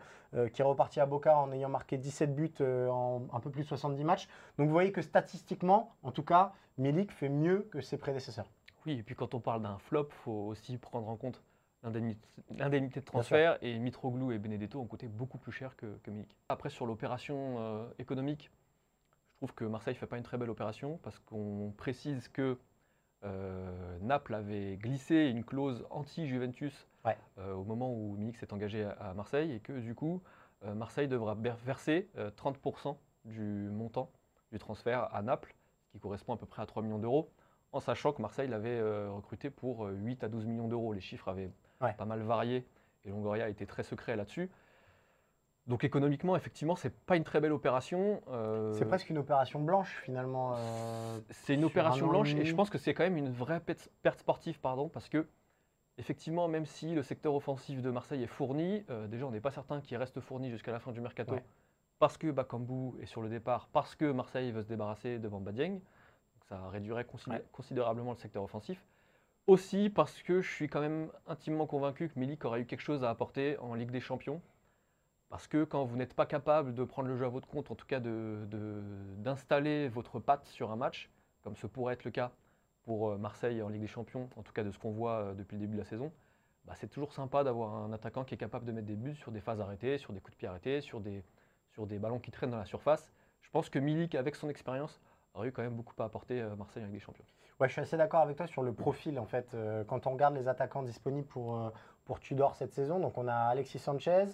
qui 0.54 0.62
est 0.62 0.64
reparti 0.64 0.98
à 0.98 1.04
Boca 1.04 1.36
en 1.36 1.52
ayant 1.52 1.68
marqué 1.68 1.98
17 1.98 2.34
buts 2.34 2.54
en 2.60 3.20
un 3.34 3.40
peu 3.40 3.50
plus 3.50 3.64
de 3.64 3.68
70 3.68 4.02
matchs. 4.02 4.28
Donc 4.56 4.68
vous 4.68 4.72
voyez 4.72 4.90
que 4.90 5.02
statistiquement, 5.02 5.94
en 6.02 6.10
tout 6.10 6.22
cas, 6.22 6.52
Milik 6.78 7.12
fait 7.12 7.28
mieux 7.28 7.68
que 7.70 7.82
ses 7.82 7.98
prédécesseurs. 7.98 8.48
Oui, 8.86 8.98
et 8.98 9.02
puis 9.02 9.14
quand 9.14 9.34
on 9.34 9.40
parle 9.40 9.60
d'un 9.60 9.76
flop, 9.78 10.08
il 10.08 10.22
faut 10.24 10.46
aussi 10.48 10.78
prendre 10.78 11.06
en 11.10 11.16
compte 11.16 11.42
l'indemnité 11.82 13.00
de 13.00 13.04
transfert. 13.04 13.58
Et 13.62 13.78
Mitroglou 13.78 14.32
et 14.32 14.38
Benedetto 14.38 14.80
ont 14.80 14.86
coûté 14.86 15.08
beaucoup 15.08 15.38
plus 15.38 15.52
cher 15.52 15.76
que, 15.76 15.98
que 16.02 16.10
Milik. 16.10 16.36
Après, 16.48 16.70
sur 16.70 16.86
l'opération 16.86 17.56
euh, 17.58 17.88
économique, 17.98 18.50
je 19.32 19.36
trouve 19.38 19.54
que 19.54 19.64
Marseille 19.64 19.94
ne 19.94 19.98
fait 19.98 20.06
pas 20.06 20.18
une 20.18 20.22
très 20.22 20.38
belle 20.38 20.50
opération 20.50 20.98
parce 21.02 21.18
qu'on 21.18 21.72
précise 21.76 22.28
que 22.28 22.58
euh, 23.24 23.98
Naples 24.00 24.34
avait 24.34 24.76
glissé 24.76 25.26
une 25.26 25.44
clause 25.44 25.86
anti-Juventus 25.90 26.86
Ouais. 27.04 27.18
euh, 27.38 27.52
au 27.54 27.64
moment 27.64 27.92
où 27.92 28.14
Milik 28.16 28.36
s'est 28.36 28.52
engagé 28.52 28.84
à, 28.84 28.90
à 28.92 29.14
Marseille 29.14 29.52
et 29.52 29.60
que 29.60 29.72
du 29.72 29.94
coup, 29.94 30.22
Marseille 30.76 31.08
devra 31.08 31.34
verser 31.64 32.08
euh, 32.16 32.30
30% 32.30 32.96
du 33.24 33.68
montant 33.72 34.12
du 34.52 34.58
transfert 34.60 35.12
à 35.12 35.20
Naples, 35.22 35.56
ce 35.86 35.90
qui 35.92 35.98
correspond 35.98 36.34
à 36.34 36.36
peu 36.36 36.46
près 36.46 36.62
à 36.62 36.66
3 36.66 36.84
millions 36.84 37.00
d'euros 37.00 37.32
en 37.72 37.80
sachant 37.80 38.12
que 38.12 38.20
Marseille 38.22 38.48
l'avait 38.48 38.80
recruté 39.08 39.50
pour 39.50 39.86
euh, 39.86 39.92
8 39.92 40.22
à 40.24 40.28
12 40.28 40.46
millions 40.46 40.68
d'euros. 40.68 40.92
Les 40.92 41.00
chiffres 41.00 41.26
avaient 41.28 41.50
Ouais. 41.82 41.92
pas 41.94 42.04
mal 42.04 42.20
varié 42.22 42.66
et 43.04 43.10
Longoria 43.10 43.48
était 43.48 43.66
très 43.66 43.82
secret 43.82 44.16
là-dessus. 44.16 44.48
Donc 45.68 45.84
économiquement, 45.84 46.34
effectivement, 46.36 46.74
c'est 46.74 46.92
pas 47.04 47.16
une 47.16 47.22
très 47.24 47.40
belle 47.40 47.52
opération. 47.52 48.20
euh, 48.28 48.72
C'est 48.74 48.84
presque 48.86 49.10
une 49.10 49.18
opération 49.18 49.60
blanche 49.60 50.00
finalement. 50.04 50.54
euh, 50.56 51.20
c'est 51.30 51.54
une 51.54 51.64
opération 51.64 52.06
un 52.06 52.10
blanche 52.10 52.34
et 52.34 52.44
je 52.44 52.54
pense 52.54 52.68
que 52.70 52.78
c'est 52.78 52.94
quand 52.94 53.04
même 53.04 53.16
une 53.16 53.30
vraie 53.30 53.60
perte 53.60 54.18
sportive, 54.18 54.58
pardon, 54.60 54.88
parce 54.88 55.08
que 55.08 55.26
effectivement, 55.98 56.48
même 56.48 56.66
si 56.66 56.94
le 56.94 57.02
secteur 57.02 57.34
offensif 57.34 57.80
de 57.80 57.90
Marseille 57.90 58.22
est 58.24 58.26
fourni, 58.28 58.84
euh, 58.90 59.06
déjà 59.06 59.26
on 59.26 59.30
n'est 59.30 59.40
pas 59.40 59.52
certain 59.52 59.80
qu'il 59.80 59.96
reste 59.98 60.20
fourni 60.20 60.50
jusqu'à 60.50 60.72
la 60.72 60.80
fin 60.80 60.90
du 60.90 61.00
mercato, 61.00 61.34
Ouais. 61.34 61.44
parce 62.00 62.16
que 62.18 62.30
Bakambu 62.32 63.00
est 63.00 63.06
sur 63.06 63.22
le 63.22 63.28
départ, 63.28 63.68
parce 63.72 63.94
que 63.94 64.10
Marseille 64.10 64.50
veut 64.50 64.62
se 64.62 64.68
débarrasser 64.68 65.18
de 65.20 65.28
Bamba 65.28 65.52
Dieng. 65.52 65.78
Ça 66.48 66.68
réduirait 66.70 67.04
considé- 67.04 67.36
Ouais. 67.36 67.44
considérablement 67.52 68.10
le 68.10 68.16
secteur 68.16 68.42
offensif. 68.42 68.84
Aussi 69.46 69.90
parce 69.90 70.22
que 70.22 70.40
je 70.40 70.50
suis 70.50 70.68
quand 70.68 70.80
même 70.80 71.10
intimement 71.26 71.66
convaincu 71.66 72.08
que 72.08 72.18
Milik 72.18 72.44
aurait 72.44 72.60
eu 72.60 72.66
quelque 72.66 72.80
chose 72.80 73.02
à 73.02 73.10
apporter 73.10 73.58
en 73.58 73.74
Ligue 73.74 73.90
des 73.90 74.00
Champions. 74.00 74.40
Parce 75.30 75.46
que 75.48 75.64
quand 75.64 75.84
vous 75.84 75.96
n'êtes 75.96 76.14
pas 76.14 76.26
capable 76.26 76.74
de 76.74 76.84
prendre 76.84 77.08
le 77.08 77.16
jeu 77.16 77.24
à 77.24 77.28
votre 77.28 77.48
compte, 77.48 77.70
en 77.70 77.74
tout 77.74 77.86
cas 77.86 78.00
de- 78.00 78.46
de- 78.50 78.82
d'installer 79.16 79.88
votre 79.88 80.20
patte 80.20 80.46
sur 80.46 80.70
un 80.70 80.76
match, 80.76 81.10
comme 81.42 81.56
ce 81.56 81.66
pourrait 81.66 81.94
être 81.94 82.04
le 82.04 82.10
cas 82.10 82.30
pour 82.84 83.10
euh, 83.10 83.16
Marseille 83.18 83.62
en 83.62 83.68
Ligue 83.68 83.80
des 83.80 83.86
Champions, 83.88 84.28
en 84.36 84.42
tout 84.42 84.52
cas 84.52 84.62
de 84.62 84.70
ce 84.70 84.78
qu'on 84.78 84.90
voit 84.92 85.18
euh, 85.20 85.34
depuis 85.34 85.54
le 85.56 85.60
début 85.60 85.74
de 85.74 85.80
la 85.80 85.86
saison, 85.86 86.12
bah, 86.64 86.74
c'est 86.76 86.88
toujours 86.88 87.12
sympa 87.12 87.42
d'avoir 87.44 87.74
un 87.74 87.92
attaquant 87.92 88.24
qui 88.24 88.34
est 88.34 88.38
capable 88.38 88.66
de 88.66 88.72
mettre 88.72 88.86
des 88.86 88.96
buts 88.96 89.16
sur 89.16 89.32
des 89.32 89.40
phases 89.40 89.60
arrêtées, 89.60 89.98
sur 89.98 90.12
des 90.12 90.20
coups 90.20 90.32
de 90.34 90.38
pied 90.38 90.48
arrêtés, 90.48 90.80
sur 90.82 91.00
des, 91.00 91.24
sur 91.70 91.86
des 91.86 91.98
ballons 91.98 92.20
qui 92.20 92.30
traînent 92.30 92.50
dans 92.50 92.58
la 92.58 92.64
surface. 92.66 93.10
Je 93.40 93.50
pense 93.50 93.70
que 93.70 93.78
Milik, 93.78 94.14
avec 94.14 94.36
son 94.36 94.48
expérience, 94.48 95.00
aurait 95.34 95.48
eu 95.48 95.52
quand 95.52 95.62
même 95.62 95.74
beaucoup 95.74 95.94
à 96.00 96.04
apporter 96.04 96.40
à 96.42 96.54
Marseille 96.54 96.82
en 96.82 96.86
Ligue 96.86 96.96
des 96.96 97.00
Champions. 97.00 97.24
Je 97.68 97.72
suis 97.72 97.80
assez 97.80 97.96
d'accord 97.96 98.20
avec 98.20 98.36
toi 98.36 98.46
sur 98.46 98.62
le 98.62 98.72
profil 98.72 99.18
en 99.18 99.26
fait. 99.26 99.54
Euh, 99.54 99.84
quand 99.84 100.06
on 100.06 100.12
regarde 100.12 100.34
les 100.34 100.48
attaquants 100.48 100.82
disponibles 100.82 101.26
pour, 101.26 101.56
euh, 101.56 101.70
pour 102.04 102.20
Tudor 102.20 102.56
cette 102.56 102.72
saison, 102.72 102.98
donc 102.98 103.16
on 103.18 103.28
a 103.28 103.34
Alexis 103.34 103.78
Sanchez, 103.78 104.24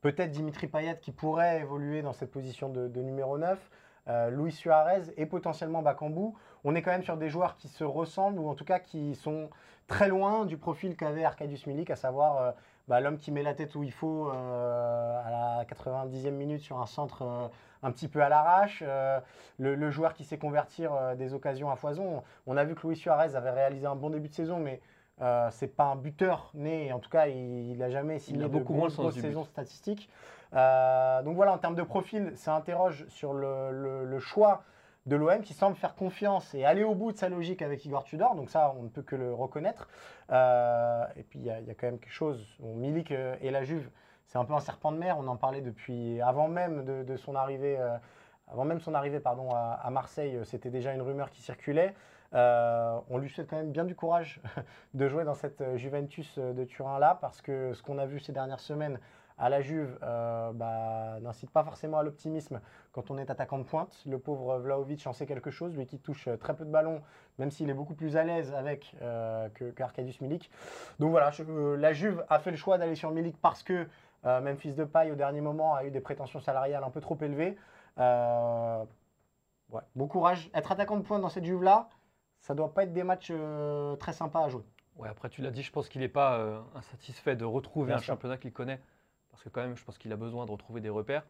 peut-être 0.00 0.30
Dimitri 0.30 0.66
Payet 0.66 0.98
qui 1.00 1.12
pourrait 1.12 1.60
évoluer 1.60 2.02
dans 2.02 2.12
cette 2.12 2.30
position 2.30 2.68
de, 2.68 2.88
numéro 3.00 3.38
9, 3.38 3.70
euh, 4.08 4.30
Luis 4.30 4.52
Suarez 4.52 5.02
et 5.16 5.26
potentiellement 5.26 5.82
Bakambu. 5.82 6.32
On 6.64 6.74
est 6.74 6.82
quand 6.82 6.90
même 6.90 7.02
sur 7.02 7.16
des 7.16 7.28
joueurs 7.28 7.56
qui 7.56 7.68
se 7.68 7.84
ressemblent 7.84 8.38
ou 8.38 8.48
en 8.48 8.54
tout 8.54 8.64
cas 8.64 8.78
qui 8.78 9.14
sont 9.14 9.50
très 9.86 10.08
loin 10.08 10.46
du 10.46 10.56
profil 10.56 10.96
qu'avait 10.96 11.24
Arkadiusz 11.24 11.66
Milik, 11.66 11.90
à 11.90 11.96
savoir 11.96 12.54
bah, 12.88 13.00
l'homme 13.00 13.18
qui 13.18 13.30
met 13.32 13.42
la 13.42 13.54
tête 13.54 13.74
où 13.74 13.82
il 13.82 13.92
faut 13.92 14.28
euh, 14.30 15.22
à 15.24 15.30
la 15.58 15.64
90e 15.64 16.30
minute 16.30 16.60
sur 16.60 16.80
un 16.80 16.86
centre 16.86 17.22
euh, 17.22 17.48
un 17.82 17.90
petit 17.92 18.08
peu 18.08 18.22
à 18.22 18.28
l'arrache. 18.28 18.82
euh, 18.86 19.18
le, 19.58 19.74
le 19.74 19.90
joueur 19.90 20.14
qui 20.14 20.24
sait 20.24 20.38
convertir 20.38 20.92
des 21.16 21.34
occasions 21.34 21.70
à 21.70 21.76
foison. 21.76 22.22
On 22.46 22.56
a 22.56 22.64
vu 22.64 22.74
que 22.74 22.86
Luis 22.86 22.96
Suarez 22.96 23.34
avait 23.36 23.50
réalisé 23.50 23.86
un 23.86 23.96
bon 23.96 24.10
début 24.10 24.28
de 24.28 24.34
saison, 24.34 24.58
mais 24.58 24.80
c'est 25.50 25.68
pas 25.76 25.84
un 25.84 25.96
buteur 25.96 26.50
né. 26.54 26.92
En 26.92 26.98
tout 26.98 27.10
cas, 27.10 27.26
il 27.28 27.76
n'a 27.78 27.90
jamais 27.90 28.18
signé 28.18 28.44
a 28.44 28.48
de 28.48 28.52
beaucoup 28.52 28.72
moins 28.74 28.88
but. 29.14 29.20
saisons 29.28 29.44
statistiques. 29.44 30.08
Euh, 30.54 31.22
donc 31.22 31.36
voilà, 31.36 31.52
en 31.52 31.58
termes 31.58 31.76
de 31.76 31.82
profil, 31.82 32.32
ça 32.34 32.54
interroge 32.56 33.06
sur 33.08 33.32
le, 33.32 33.70
le- 33.70 34.04
le 34.04 34.18
choix 34.18 34.62
de 35.06 35.16
l'OM 35.16 35.40
qui 35.40 35.52
semble 35.52 35.76
faire 35.76 35.94
confiance 35.94 36.54
et 36.54 36.64
aller 36.64 36.84
au 36.84 36.94
bout 36.94 37.12
de 37.12 37.16
sa 37.16 37.28
logique 37.28 37.62
avec 37.62 37.84
Igor 37.84 38.04
Tudor. 38.04 38.34
Donc 38.34 38.50
ça, 38.50 38.72
on 38.78 38.84
ne 38.84 38.88
peut 38.88 39.02
que 39.02 39.16
le 39.16 39.34
reconnaître. 39.34 39.88
Euh, 40.30 41.04
et 41.16 41.22
puis 41.24 41.40
il 41.40 41.44
y, 41.44 41.50
a 41.50 41.74
quand 41.74 41.86
même 41.86 41.98
quelque 41.98 42.12
chose. 42.12 42.46
Milik 42.60 43.10
euh, 43.10 43.34
et 43.40 43.50
la 43.50 43.64
Juve, 43.64 43.90
c'est 44.26 44.38
un 44.38 44.44
peu 44.44 44.54
un 44.54 44.60
serpent 44.60 44.92
de 44.92 44.98
mer. 44.98 45.16
On 45.18 45.26
en 45.26 45.36
parlait 45.36 45.60
depuis 45.60 46.20
avant 46.20 46.48
même 46.48 46.84
de, 46.84 47.16
son 47.16 47.34
arrivée. 47.34 47.78
euh, 47.78 47.98
à, 49.82 49.90
Marseille, 49.90 50.38
c'était 50.44 50.70
déjà 50.70 50.92
une 50.92 51.02
rumeur 51.02 51.30
qui 51.30 51.42
circulait. 51.42 51.94
On 52.32 53.18
lui 53.18 53.28
souhaite 53.28 53.50
quand 53.50 53.56
même 53.56 53.72
bien 53.72 53.84
du 53.84 53.96
courage 53.96 54.40
de 54.94 55.08
jouer 55.08 55.24
dans 55.24 55.34
cette 55.34 55.76
Juventus 55.76 56.38
de 56.38 56.64
Turin-là, 56.64 57.18
parce 57.20 57.42
que 57.42 57.72
ce 57.74 57.82
qu'on 57.82 57.98
a 57.98 58.06
vu 58.06 58.20
ces 58.20 58.32
dernières 58.32 58.60
semaines 58.60 59.00
à 59.38 59.48
la 59.48 59.60
Juve 59.60 59.98
euh, 60.02 60.52
bah, 60.52 61.18
n'incite 61.20 61.50
pas 61.50 61.64
forcément 61.64 61.98
à 61.98 62.02
l'optimisme 62.02 62.60
quand 62.92 63.10
on 63.10 63.18
est 63.18 63.30
attaquant 63.30 63.58
de 63.58 63.64
pointe. 63.64 64.02
Le 64.06 64.18
pauvre 64.18 64.58
Vlaovic 64.58 65.06
en 65.06 65.12
sait 65.12 65.26
quelque 65.26 65.50
chose, 65.50 65.74
lui 65.74 65.86
qui 65.86 65.98
touche 65.98 66.28
euh, 66.28 66.36
très 66.36 66.54
peu 66.54 66.64
de 66.64 66.70
ballons, 66.70 67.02
même 67.38 67.50
s'il 67.50 67.68
est 67.70 67.74
beaucoup 67.74 67.94
plus 67.94 68.16
à 68.16 68.24
l'aise 68.24 68.52
avec 68.54 68.94
euh, 69.02 69.48
Milik. 70.20 70.50
Donc 70.98 71.10
voilà, 71.10 71.30
je- 71.30 71.42
euh, 71.48 71.76
la 71.76 71.92
Juve 71.92 72.24
a 72.28 72.38
fait 72.38 72.50
le 72.50 72.56
choix 72.56 72.78
d'aller 72.78 72.94
sur 72.94 73.10
Milik 73.10 73.36
parce 73.40 73.62
que 73.62 73.86
Memphis 74.24 74.74
Depay, 74.74 75.10
au 75.10 75.16
dernier 75.16 75.40
moment, 75.40 75.74
a 75.74 75.84
eu 75.84 75.90
des 75.90 76.00
prétentions 76.00 76.38
salariales 76.38 76.84
un 76.84 76.90
peu 76.90 77.00
trop 77.00 77.18
élevées. 77.20 77.56
Ouais, 77.98 79.80
bon 79.96 80.06
courage. 80.06 80.50
Être 80.54 80.70
attaquant 80.70 80.96
de 80.96 81.02
pointe 81.02 81.22
dans 81.22 81.28
cette 81.28 81.44
Juve-là, 81.44 81.88
ça 82.40 82.54
doit 82.54 82.72
pas 82.72 82.84
être 82.84 82.92
des 82.92 83.02
matchs 83.02 83.32
très 83.98 84.12
sympas 84.12 84.44
à 84.44 84.48
jouer. 84.48 84.62
Ouais, 84.96 85.08
après, 85.08 85.28
tu 85.28 85.42
l'as 85.42 85.50
dit, 85.50 85.62
je 85.62 85.72
pense 85.72 85.88
qu'il 85.88 86.02
n'est 86.02 86.08
pas 86.08 86.62
insatisfait 86.76 87.34
de 87.34 87.44
retrouver 87.44 87.88
Bien 87.88 87.96
un 87.96 88.00
sûr. 88.00 88.14
championnat 88.14 88.36
qu'il 88.36 88.52
connaît. 88.52 88.80
Parce 89.32 89.42
que, 89.42 89.48
quand 89.48 89.62
même, 89.62 89.76
je 89.76 89.84
pense 89.84 89.98
qu'il 89.98 90.12
a 90.12 90.16
besoin 90.16 90.46
de 90.46 90.52
retrouver 90.52 90.80
des 90.80 90.90
repères. 90.90 91.24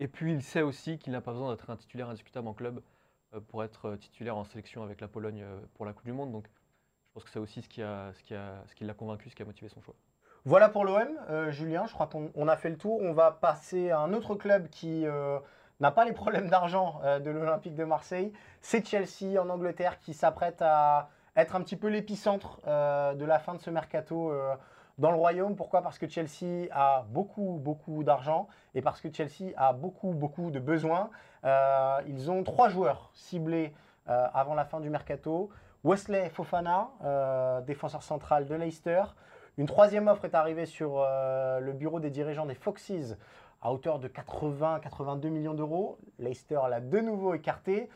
Et 0.00 0.08
puis, 0.08 0.32
il 0.32 0.42
sait 0.42 0.62
aussi 0.62 0.98
qu'il 0.98 1.12
n'a 1.12 1.20
pas 1.20 1.32
besoin 1.32 1.52
d'être 1.52 1.70
un 1.70 1.76
titulaire 1.76 2.08
indiscutable 2.08 2.48
en 2.48 2.54
club 2.54 2.82
euh, 3.34 3.40
pour 3.40 3.62
être 3.62 3.90
euh, 3.90 3.96
titulaire 3.96 4.36
en 4.36 4.44
sélection 4.44 4.82
avec 4.82 5.00
la 5.00 5.08
Pologne 5.08 5.42
euh, 5.42 5.60
pour 5.74 5.86
la 5.86 5.92
Coupe 5.92 6.04
du 6.04 6.12
Monde. 6.12 6.32
Donc, 6.32 6.46
je 6.46 7.14
pense 7.14 7.24
que 7.24 7.30
c'est 7.30 7.38
aussi 7.38 7.62
ce 7.62 7.68
qui 7.68 7.80
l'a 8.84 8.94
convaincu, 8.94 9.30
ce 9.30 9.36
qui 9.36 9.42
a 9.42 9.44
motivé 9.44 9.68
son 9.68 9.80
choix. 9.80 9.94
Voilà 10.44 10.68
pour 10.68 10.84
l'OM. 10.84 11.50
Julien, 11.50 11.86
je 11.86 11.92
crois 11.92 12.08
qu'on 12.08 12.32
on 12.34 12.48
a 12.48 12.56
fait 12.56 12.70
le 12.70 12.78
tour. 12.78 13.00
On 13.00 13.12
va 13.12 13.30
passer 13.30 13.90
à 13.90 14.00
un 14.00 14.12
autre 14.12 14.34
club 14.34 14.68
qui 14.70 15.04
n'a 15.78 15.90
pas 15.90 16.04
les 16.06 16.14
problèmes 16.14 16.48
d'argent 16.48 17.00
de 17.20 17.30
l'Olympique 17.30 17.74
de 17.74 17.84
Marseille. 17.84 18.32
C'est 18.62 18.84
Chelsea 18.84 19.38
en 19.38 19.50
Angleterre 19.50 20.00
qui 20.00 20.14
s'apprête 20.14 20.62
à 20.62 21.10
être 21.36 21.54
un 21.54 21.60
petit 21.60 21.76
peu 21.76 21.88
l'épicentre 21.88 22.60
de 22.64 23.24
la 23.24 23.38
fin 23.38 23.54
de 23.54 23.60
ce 23.60 23.68
mercato 23.68 24.32
dans 25.02 25.10
le 25.10 25.16
royaume. 25.16 25.56
Pourquoi? 25.56 25.82
Parce 25.82 25.98
que 25.98 26.08
Chelsea 26.08 26.68
a 26.70 27.04
beaucoup, 27.08 27.58
beaucoup 27.60 28.04
d'argent 28.04 28.46
et 28.74 28.82
parce 28.82 29.00
que 29.00 29.12
Chelsea 29.12 29.52
a 29.56 29.72
beaucoup, 29.72 30.12
beaucoup 30.12 30.52
de 30.52 30.60
besoins. 30.60 31.10
Euh, 31.44 32.00
ils 32.06 32.30
ont 32.30 32.44
trois 32.44 32.68
joueurs 32.68 33.10
ciblés 33.12 33.74
euh, 34.08 34.28
avant 34.32 34.54
la 34.54 34.64
fin 34.64 34.78
du 34.78 34.90
mercato. 34.90 35.50
Wesley 35.82 36.30
Fofana, 36.30 36.90
euh, 37.02 37.60
défenseur 37.62 38.04
central 38.04 38.46
de 38.46 38.54
Leicester. 38.54 39.02
Une 39.58 39.66
troisième 39.66 40.06
offre 40.06 40.24
est 40.24 40.36
arrivée 40.36 40.66
sur 40.66 41.00
le 41.00 41.72
bureau 41.72 42.00
des 42.00 42.08
dirigeants 42.08 42.46
des 42.46 42.54
Foxes 42.54 43.16
à 43.60 43.72
hauteur 43.72 43.98
de 43.98 44.08
80-82 44.08 45.28
millions 45.28 45.52
d'euros. 45.52 45.98
Leicester 46.20 46.60
l'a 46.70 46.80
de 46.80 47.00
nouveau 47.00 47.34
écarté. 47.34 47.90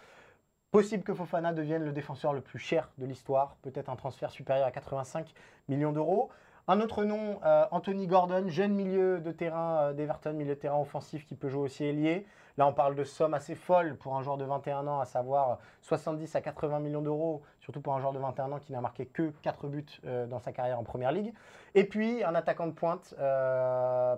Possible 0.73 1.05
que 1.05 1.15
Fofana 1.15 1.53
devienne 1.53 1.85
le 1.85 1.93
défenseur 1.93 2.33
le 2.33 2.41
plus 2.41 2.59
cher 2.59 2.91
de 2.99 3.07
l'histoire, 3.07 3.57
peut-être 3.63 3.89
un 3.89 3.97
transfert 3.97 4.31
supérieur 4.31 4.67
à 4.67 4.73
85 4.73 5.33
millions 5.69 5.93
d'euros. 5.93 6.31
Un 6.69 6.81
autre 6.81 7.05
nom, 7.05 7.39
euh, 7.45 7.65
Anthony 7.71 8.09
Gordon, 8.09 8.49
jeune 8.49 8.75
milieu 8.75 9.21
de 9.21 9.31
terrain 9.31 9.83
euh, 9.83 9.93
d'Everton, 9.93 10.33
milieu 10.33 10.57
de 10.57 10.59
terrain 10.59 10.81
offensif 10.81 11.25
qui 11.25 11.37
peut 11.37 11.49
jouer 11.49 11.63
aussi 11.63 11.85
ailier. 11.85 12.27
Là, 12.59 12.67
on 12.67 12.73
parle 12.73 12.97
de 12.97 13.05
sommes 13.05 13.35
assez 13.35 13.55
folles 13.55 13.97
pour 13.97 14.17
un 14.17 14.23
joueur 14.25 14.37
de 14.37 14.45
21 14.45 14.85
ans, 14.89 14.99
à 14.99 15.05
savoir 15.05 15.61
70 15.83 16.35
à 16.35 16.41
80 16.41 16.81
millions 16.81 17.03
d'euros, 17.03 17.43
surtout 17.61 17.81
pour 17.81 17.95
un 17.95 18.01
joueur 18.01 18.13
de 18.13 18.19
21 18.19 18.51
ans 18.51 18.59
qui 18.59 18.73
n'a 18.73 18.81
marqué 18.81 19.07
que 19.07 19.31
4 19.43 19.69
buts 19.69 19.87
euh, 20.07 20.27
dans 20.27 20.41
sa 20.41 20.51
carrière 20.51 20.81
en 20.81 20.83
Première 20.83 21.13
Ligue. 21.13 21.33
Et 21.77 21.85
puis, 21.85 22.25
un 22.25 22.35
attaquant 22.35 22.67
de 22.67 22.73
pointe, 22.73 23.15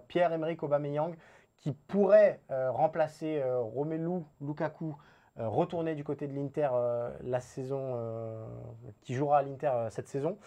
Pierre-Emerick 0.09 0.63
Aubameyang, 0.63 1.17
qui 1.59 1.73
pourrait 1.73 2.41
remplacer 2.49 3.43
Romelu 3.45 4.23
Lukaku, 4.41 4.97
retourné 5.37 5.97
du 5.97 6.05
côté 6.05 6.29
de 6.29 6.35
l'Inter 6.35 6.69
la 7.25 7.41
saison, 7.41 7.99
qui 9.03 9.15
jouera 9.15 9.39
à 9.39 9.43
l'Inter 9.43 9.89
cette 9.91 10.07
saison. 10.07 10.39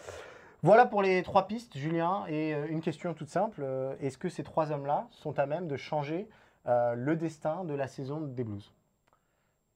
Voilà 0.63 0.85
pour 0.85 1.01
les 1.01 1.23
trois 1.23 1.47
pistes, 1.47 1.75
Julien. 1.77 2.25
Et 2.27 2.53
euh, 2.53 2.67
une 2.69 2.81
question 2.81 3.13
toute 3.13 3.29
simple. 3.29 3.61
euh, 3.63 3.95
Est-ce 3.99 4.17
que 4.17 4.29
ces 4.29 4.43
trois 4.43 4.71
hommes-là 4.71 5.07
sont 5.11 5.39
à 5.39 5.45
même 5.45 5.67
de 5.67 5.75
changer 5.75 6.29
euh, 6.67 6.93
le 6.93 7.15
destin 7.15 7.63
de 7.65 7.73
la 7.73 7.87
saison 7.87 8.21
des 8.21 8.43
Blues? 8.43 8.71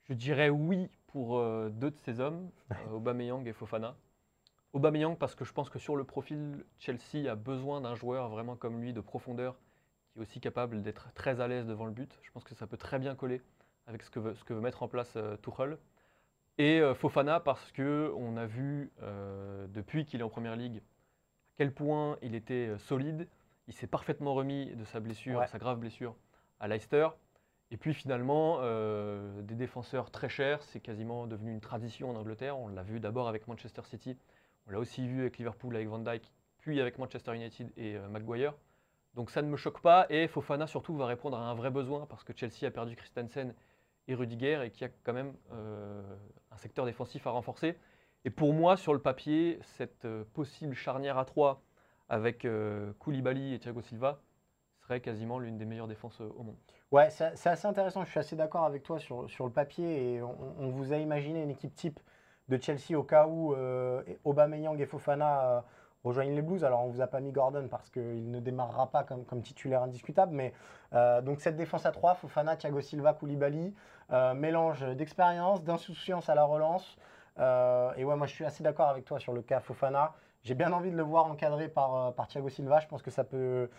Je 0.03 0.13
dirais 0.13 0.49
oui 0.49 0.89
pour 1.07 1.37
euh, 1.39 1.69
deux 1.69 1.89
de 1.89 1.97
ces 1.97 2.19
hommes, 2.19 2.49
euh, 2.71 2.95
Aubameyang 2.95 3.47
et 3.47 3.53
Fofana. 3.53 3.95
Aubameyang 4.73 5.15
parce 5.17 5.33
que 5.33 5.43
je 5.45 5.53
pense 5.53 5.69
que 5.69 5.79
sur 5.79 5.95
le 5.95 6.03
profil, 6.03 6.63
Chelsea 6.77 7.31
a 7.31 7.35
besoin 7.35 7.81
d'un 7.81 7.95
joueur 7.95 8.29
vraiment 8.29 8.55
comme 8.55 8.79
lui, 8.79 8.93
de 8.93 9.01
profondeur, 9.01 9.55
qui 10.11 10.19
est 10.19 10.21
aussi 10.21 10.39
capable 10.39 10.83
d'être 10.83 11.11
très 11.13 11.39
à 11.41 11.47
l'aise 11.47 11.65
devant 11.65 11.85
le 11.85 11.91
but. 11.91 12.19
Je 12.21 12.31
pense 12.31 12.43
que 12.43 12.53
ça 12.53 12.67
peut 12.67 12.77
très 12.77 12.99
bien 12.99 13.15
coller 13.15 13.41
avec 13.87 14.03
ce 14.03 14.11
que 14.11 14.19
veut, 14.19 14.35
ce 14.35 14.43
que 14.43 14.53
veut 14.53 14.61
mettre 14.61 14.83
en 14.83 14.87
place 14.87 15.17
Tuchel. 15.41 15.77
Et 16.57 16.79
euh, 16.79 16.93
Fofana 16.93 17.39
parce 17.39 17.71
que 17.71 18.13
on 18.17 18.37
a 18.37 18.45
vu 18.45 18.91
euh, 19.01 19.67
depuis 19.67 20.05
qu'il 20.05 20.21
est 20.21 20.23
en 20.23 20.29
première 20.29 20.55
ligue 20.55 20.77
à 20.77 20.81
quel 21.57 21.73
point 21.73 22.17
il 22.21 22.35
était 22.35 22.69
euh, 22.69 22.77
solide. 22.77 23.27
Il 23.67 23.73
s'est 23.73 23.87
parfaitement 23.87 24.33
remis 24.33 24.73
de 24.75 24.83
sa 24.85 24.99
blessure, 24.99 25.39
Ouais. 25.39 25.47
sa 25.47 25.57
grave 25.57 25.79
blessure 25.79 26.15
à 26.59 26.67
Leicester. 26.67 27.07
Et 27.71 27.77
puis 27.77 27.93
finalement, 27.93 28.57
euh, 28.61 29.41
des 29.41 29.55
défenseurs 29.55 30.11
très 30.11 30.29
chers, 30.29 30.61
c'est 30.63 30.79
quasiment 30.79 31.25
devenu 31.27 31.51
une 31.51 31.61
tradition 31.61 32.09
en 32.11 32.15
Angleterre. 32.15 32.57
On 32.59 32.67
l'a 32.67 32.83
vu 32.83 32.99
d'abord 32.99 33.27
avec 33.27 33.47
Manchester 33.47 33.81
City, 33.85 34.17
on 34.67 34.71
l'a 34.71 34.79
aussi 34.79 35.07
vu 35.07 35.21
avec 35.21 35.37
Liverpool, 35.37 35.75
avec 35.75 35.87
Van 35.87 35.97
Dijk, 35.99 36.31
puis 36.59 36.79
avec 36.79 36.99
Manchester 36.99 37.35
United 37.35 37.71
et 37.75 37.95
euh, 37.95 38.07
Maguire. 38.07 38.53
Donc 39.15 39.31
ça 39.31 39.41
ne 39.41 39.47
me 39.49 39.57
choque 39.57 39.81
pas. 39.81 40.05
Et 40.09 40.27
Fofana 40.27 40.67
surtout 40.67 40.95
va 40.95 41.07
répondre 41.07 41.37
à 41.37 41.41
un 41.49 41.55
vrai 41.55 41.71
besoin 41.71 42.05
parce 42.05 42.23
que 42.23 42.33
Chelsea 42.35 42.65
a 42.67 42.71
perdu 42.71 42.95
Christensen 42.95 43.53
et 44.07 44.15
Rudiger 44.15 44.61
et 44.63 44.71
qu'il 44.71 44.87
y 44.87 44.89
a 44.89 44.93
quand 45.03 45.13
même 45.13 45.33
euh, 45.51 46.01
un 46.51 46.57
secteur 46.57 46.85
défensif 46.85 47.25
à 47.27 47.31
renforcer. 47.31 47.77
Et 48.23 48.29
pour 48.29 48.53
moi, 48.53 48.75
sur 48.75 48.93
le 48.93 48.99
papier, 48.99 49.59
cette 49.61 50.05
euh, 50.05 50.23
possible 50.33 50.73
charnière 50.73 51.17
à 51.17 51.25
3 51.25 51.61
avec 52.09 52.45
euh, 52.45 52.91
Koulibaly 52.99 53.53
et 53.53 53.59
Thiago 53.59 53.81
Silva 53.81 54.19
serait 54.81 55.01
quasiment 55.01 55.39
l'une 55.39 55.57
des 55.57 55.65
meilleures 55.65 55.87
défenses 55.87 56.21
au 56.21 56.43
monde. 56.43 56.57
Ouais, 56.91 57.09
c'est 57.09 57.47
assez 57.47 57.67
intéressant. 57.67 58.03
Je 58.03 58.09
suis 58.11 58.19
assez 58.19 58.35
d'accord 58.35 58.65
avec 58.65 58.83
toi 58.83 58.99
sur, 58.99 59.29
sur 59.29 59.45
le 59.45 59.51
papier. 59.51 60.13
Et 60.13 60.21
on, 60.21 60.69
vous 60.69 60.93
a 60.93 60.97
imaginé 60.97 61.41
une 61.41 61.49
équipe 61.49 61.73
type 61.73 61.99
de 62.49 62.61
Chelsea 62.61 62.95
au 62.95 63.03
cas 63.03 63.25
où 63.25 63.53
euh, 63.53 64.03
Aubameyang 64.23 64.79
et 64.79 64.85
Fofana 64.85 65.65
rejoignent 66.05 66.35
les 66.35 66.41
Blues. 66.41 66.63
Alors, 66.63 66.83
on 66.83 66.89
vous 66.89 67.01
a 67.01 67.07
pas 67.07 67.19
mis 67.19 67.31
Gordon 67.31 67.67
parce 67.69 67.89
qu'il 67.89 68.31
ne 68.31 68.39
démarrera 68.39 68.89
pas 68.91 69.03
comme, 69.03 69.41
titulaire 69.41 69.83
indiscutable. 69.83 70.33
Mais 70.33 70.53
euh, 70.93 71.21
donc, 71.21 71.41
cette 71.41 71.57
défense 71.57 71.85
à 71.85 71.91
3, 71.91 72.15
Fofana, 72.15 72.55
Thiago 72.55 72.81
Silva, 72.81 73.13
Koulibaly, 73.13 73.73
euh, 74.11 74.33
mélange 74.35 74.85
d'expérience, 74.95 75.63
d'insouciance 75.63 76.29
à 76.29 76.35
la 76.35 76.43
relance. 76.43 76.97
Euh, 77.39 77.91
et 77.97 78.05
ouais, 78.05 78.15
moi 78.15 78.27
je 78.27 78.33
suis 78.33 78.45
assez 78.45 78.63
d'accord 78.63 78.87
avec 78.87 79.03
toi 79.03 79.19
sur 79.19 79.33
le 79.33 79.41
cas 79.41 79.59
Fofana. 79.59 80.13
J'ai 80.43 80.53
bien 80.53 80.71
envie 80.71 80.91
de 80.91 80.95
le 80.95 81.03
voir 81.03 81.25
encadré 81.25 81.67
par, 81.67 82.13
Thiago 82.29 82.49
Silva. 82.49 82.79
Je 82.79 82.87
pense 82.87 83.01
que 83.01 83.09
ça 83.09 83.23
peut, 83.23 83.69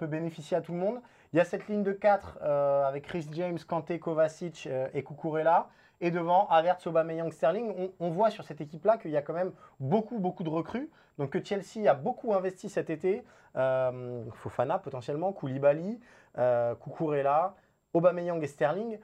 bénéficier 0.00 0.56
à 0.56 0.62
tout 0.62 0.72
le 0.72 0.78
monde. 0.78 1.00
Il 1.32 1.36
y 1.36 1.40
a 1.40 1.44
cette 1.44 1.68
ligne 1.68 1.82
de 1.82 1.92
4 1.92 2.38
euh, 2.40 2.86
avec 2.86 3.04
Chris 3.04 3.28
James, 3.32 3.58
Kanté, 3.68 3.98
Kovacic 3.98 4.66
et 4.94 5.04
Kukurela. 5.04 5.68
Et 6.00 6.10
devant, 6.10 6.48
Havertz, 6.48 6.86
Aubameyang, 6.86 7.30
Sterling. 7.32 7.72
On, 7.76 8.06
on 8.06 8.10
voit 8.10 8.30
sur 8.30 8.44
cette 8.44 8.60
équipe-là 8.60 8.98
qu'il 8.98 9.10
y 9.10 9.16
a 9.16 9.22
quand 9.22 9.34
même 9.34 9.52
beaucoup, 9.80 10.18
beaucoup 10.18 10.44
de 10.44 10.50
recrues. 10.50 10.90
Donc 11.18 11.30
que 11.30 11.42
Chelsea 11.42 11.88
a 11.88 11.94
beaucoup 11.94 12.34
investi 12.34 12.68
cet 12.68 12.90
été. 12.90 13.24
Fofana 13.54 14.78
potentiellement, 14.78 15.32
Koulibaly, 15.32 15.98
Kukurela, 16.34 17.54
Aubameyang 17.94 18.42
et 18.42 18.46
Sterling. 18.46 18.98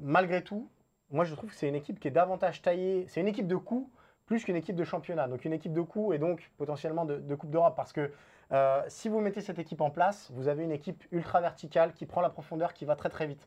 malgré 0.00 0.42
tout, 0.42 0.68
moi, 1.14 1.24
je 1.24 1.34
trouve 1.34 1.50
que 1.50 1.56
c'est 1.56 1.68
une 1.68 1.74
équipe 1.74 2.00
qui 2.00 2.08
est 2.08 2.10
davantage 2.10 2.60
taillée. 2.62 3.06
C'est 3.08 3.20
une 3.20 3.28
équipe 3.28 3.46
de 3.46 3.56
coups 3.56 3.88
plus 4.26 4.42
qu'une 4.42 4.56
équipe 4.56 4.74
de 4.74 4.84
championnat. 4.84 5.28
Donc, 5.28 5.44
une 5.44 5.52
équipe 5.52 5.72
de 5.72 5.80
coups 5.80 6.16
et 6.16 6.18
donc 6.18 6.50
potentiellement 6.56 7.04
de, 7.04 7.34
Coupe 7.36 7.50
d'Europe. 7.50 7.76
Parce 7.76 7.92
que 7.92 8.10
euh, 8.52 8.82
si 8.88 9.08
vous 9.08 9.20
mettez 9.20 9.40
cette 9.40 9.58
équipe 9.58 9.80
en 9.80 9.90
place, 9.90 10.30
vous 10.32 10.48
avez 10.48 10.64
une 10.64 10.72
équipe 10.72 11.04
ultra 11.12 11.40
verticale 11.40 11.92
qui 11.92 12.04
prend 12.06 12.20
la 12.20 12.30
profondeur, 12.30 12.72
qui 12.72 12.84
va 12.84 12.96
très 12.96 13.10
très 13.10 13.26
vite. 13.26 13.46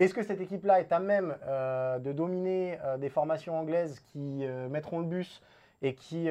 Est-ce 0.00 0.14
que 0.14 0.22
cette 0.22 0.40
équipe-là 0.40 0.80
est 0.80 0.92
à 0.92 0.98
même 0.98 1.36
euh, 1.46 1.98
de 1.98 2.12
dominer 2.12 2.78
euh, 2.84 2.96
des 2.96 3.08
formations 3.08 3.58
anglaises 3.58 4.00
qui 4.00 4.46
mettront 4.70 4.98
le 4.98 5.06
bus 5.06 5.42
et 5.82 5.94
qui 5.94 6.30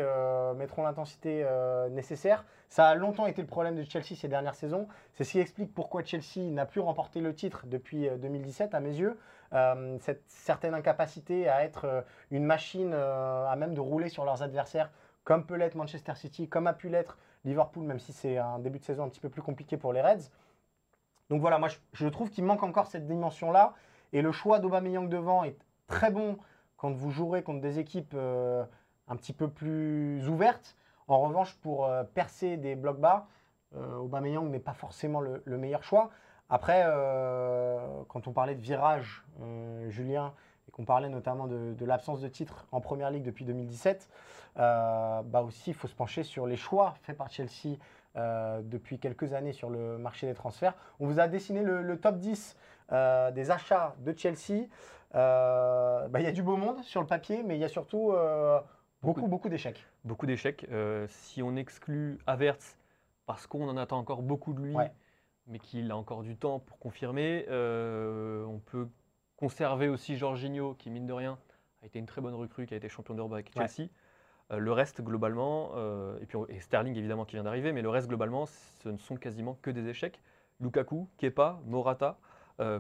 mettront 0.56 0.84
l'intensité 0.84 1.46
nécessaire? 1.92 2.46
Ça 2.70 2.88
a 2.88 2.96
longtemps 2.96 3.28
été 3.28 3.42
le 3.42 3.48
problème 3.48 3.76
de 3.76 3.84
Chelsea 3.84 4.16
ces 4.16 4.28
dernières 4.28 4.56
saisons. 4.56 4.88
C'est 5.14 5.24
ce 5.24 5.34
qui 5.34 5.40
explique 5.40 5.74
pourquoi 5.76 6.04
Chelsea 6.04 6.50
n'a 6.52 6.66
plus 6.66 6.82
remporté 6.82 7.22
le 7.22 7.36
titre 7.36 7.66
depuis 7.68 8.10
2017 8.10 8.74
à 8.74 8.80
mes 8.80 8.96
yeux. 8.96 9.16
Euh, 9.54 9.98
cette 10.00 10.24
certaine 10.28 10.74
incapacité 10.74 11.48
à 11.48 11.64
être 11.64 11.86
euh, 11.86 12.02
une 12.32 12.44
machine 12.44 12.92
euh, 12.92 13.46
à 13.48 13.56
même 13.56 13.76
de 13.76 13.80
rouler 13.80 14.10
sur 14.10 14.26
leurs 14.26 14.42
adversaires, 14.42 14.90
comme 15.24 15.46
peut 15.46 15.56
l'être 15.56 15.76
Manchester 15.76 16.16
City, 16.16 16.48
comme 16.50 16.66
a 16.66 16.74
pu 16.74 16.90
l'être 16.90 17.20
Liverpool, 17.46 17.84
même 17.84 18.00
si 18.00 18.14
c'est 18.14 18.38
un 18.38 18.58
début 18.58 18.80
de 18.80 18.84
saison 18.84 19.04
un 19.04 19.10
petit 19.10 19.20
peu 19.20 19.30
plus 19.30 19.44
compliqué 19.44 19.78
pour 19.78 19.94
les 19.94 20.02
Reds. 20.02 20.32
Donc 21.34 21.42
voilà, 21.42 21.58
moi 21.58 21.70
je, 21.94 22.08
trouve 22.10 22.30
qu'il 22.30 22.44
manque 22.44 22.62
encore 22.62 22.86
cette 22.86 23.08
dimension-là. 23.08 23.74
Et 24.12 24.22
le 24.22 24.32
choix 24.32 24.60
d'Aubameyang 24.60 25.10
devant 25.10 25.44
est 25.44 25.58
très 25.88 26.12
bon 26.12 26.38
quand 26.78 26.92
vous 26.92 27.10
jouerez 27.10 27.42
contre 27.42 27.60
des 27.60 27.80
équipes 27.80 28.14
un 28.14 29.16
petit 29.16 29.34
peu 29.34 29.50
plus 29.50 30.30
ouvertes. 30.30 30.76
En 31.08 31.20
revanche, 31.22 31.56
pour 31.56 31.90
percer 32.14 32.58
des 32.58 32.76
blocs 32.76 33.00
bas, 33.00 33.26
Aubameyang 33.76 34.48
n'est 34.52 34.60
pas 34.60 34.74
forcément 34.74 35.22
le, 35.22 35.42
meilleur 35.58 35.82
choix. 35.82 36.12
Après, 36.52 36.84
euh, 36.86 38.04
quand 38.10 38.28
on 38.28 38.32
parlait 38.32 38.54
de 38.54 38.62
virage, 38.62 39.24
euh, 39.42 39.90
Julien, 39.90 40.34
et 40.68 40.72
qu'on 40.72 40.86
parlait 40.86 41.10
notamment 41.10 41.48
de, 41.48 41.84
l'absence 41.84 42.22
de 42.22 42.28
titre 42.28 42.68
en 42.72 42.80
Première 42.80 43.10
Ligue 43.10 43.24
depuis 43.24 43.44
2017, 43.44 44.08
euh, 44.60 45.24
bah 45.24 45.42
aussi, 45.42 45.72
il 45.72 45.74
faut 45.74 45.88
se 45.88 45.96
pencher 45.96 46.22
sur 46.22 46.46
les 46.46 46.56
choix 46.56 46.94
faits 47.02 47.18
par 47.18 47.32
Chelsea 47.32 47.80
depuis 48.16 49.00
quelques 49.00 49.34
années 49.34 49.54
sur 49.54 49.70
le 49.70 49.98
marché 49.98 50.28
des 50.28 50.34
transferts. 50.34 50.76
On 51.00 51.08
vous 51.08 51.20
a 51.20 51.28
dessiné 51.28 51.64
le, 51.64 51.98
top 51.98 52.18
10 52.18 52.56
des 52.92 53.52
achats 53.52 53.96
de 54.00 54.14
Chelsea. 54.16 54.68
Bah, 55.14 56.20
il 56.20 56.24
y 56.24 56.28
a 56.28 56.32
du 56.32 56.44
beau 56.44 56.58
monde 56.58 56.84
sur 56.84 57.02
le 57.02 57.08
papier, 57.08 57.44
mais 57.44 57.56
il 57.58 57.60
y 57.60 57.64
a 57.64 57.70
surtout 57.70 58.14
beaucoup, 59.02 59.28
beaucoup 59.28 59.50
d'échecs. 59.50 59.84
Beaucoup 60.04 60.28
d'échecs. 60.28 60.68
si 61.08 61.42
on 61.42 61.56
exclut 61.56 62.20
Avertz, 62.28 62.78
parce 63.26 63.48
qu'on 63.48 63.68
en 63.68 63.78
attend 63.78 63.98
encore 63.98 64.22
beaucoup 64.22 64.54
de 64.54 64.62
lui, 64.62 64.76
mais 65.48 65.60
qu'il 65.60 65.92
a 65.92 65.98
encore 65.98 66.24
du 66.24 66.36
temps 66.36 66.60
pour 66.60 66.80
confirmer. 66.80 67.46
Euh, 67.50 68.46
on 68.46 68.60
peut 68.60 68.88
conserver 69.38 69.90
aussi 69.90 70.16
Jorginho, 70.16 70.76
qui 70.76 70.90
mine 70.90 71.06
de 71.06 71.14
rien 71.14 71.38
a 71.82 71.86
été 71.86 72.00
une 72.00 72.06
très 72.06 72.22
bonne 72.22 72.36
recrue, 72.36 72.66
qui 72.66 72.74
a 72.74 72.78
été 72.78 72.88
champion 72.88 73.14
d'Europe 73.14 73.34
avec 73.34 73.52
Chelsea. 73.54 73.90
Euh, 73.90 73.94
le 74.50 74.72
reste, 74.72 75.02
globalement, 75.02 75.72
euh, 75.76 76.20
et 76.22 76.26
puis 76.26 76.38
Sterling 76.60 76.96
évidemment 76.96 77.26
qui 77.26 77.36
vient 77.36 77.44
d'arriver, 77.44 77.72
mais 77.72 77.82
le 77.82 77.90
reste, 77.90 78.08
globalement, 78.08 78.46
ce 78.46 78.90
ne 78.90 78.98
sont 78.98 79.16
quasiment 79.16 79.58
que 79.62 79.72
des 79.72 79.88
échecs. 79.88 80.22
Lukaku, 80.60 81.08
Kepa, 81.18 81.60
Morata, 81.66 82.18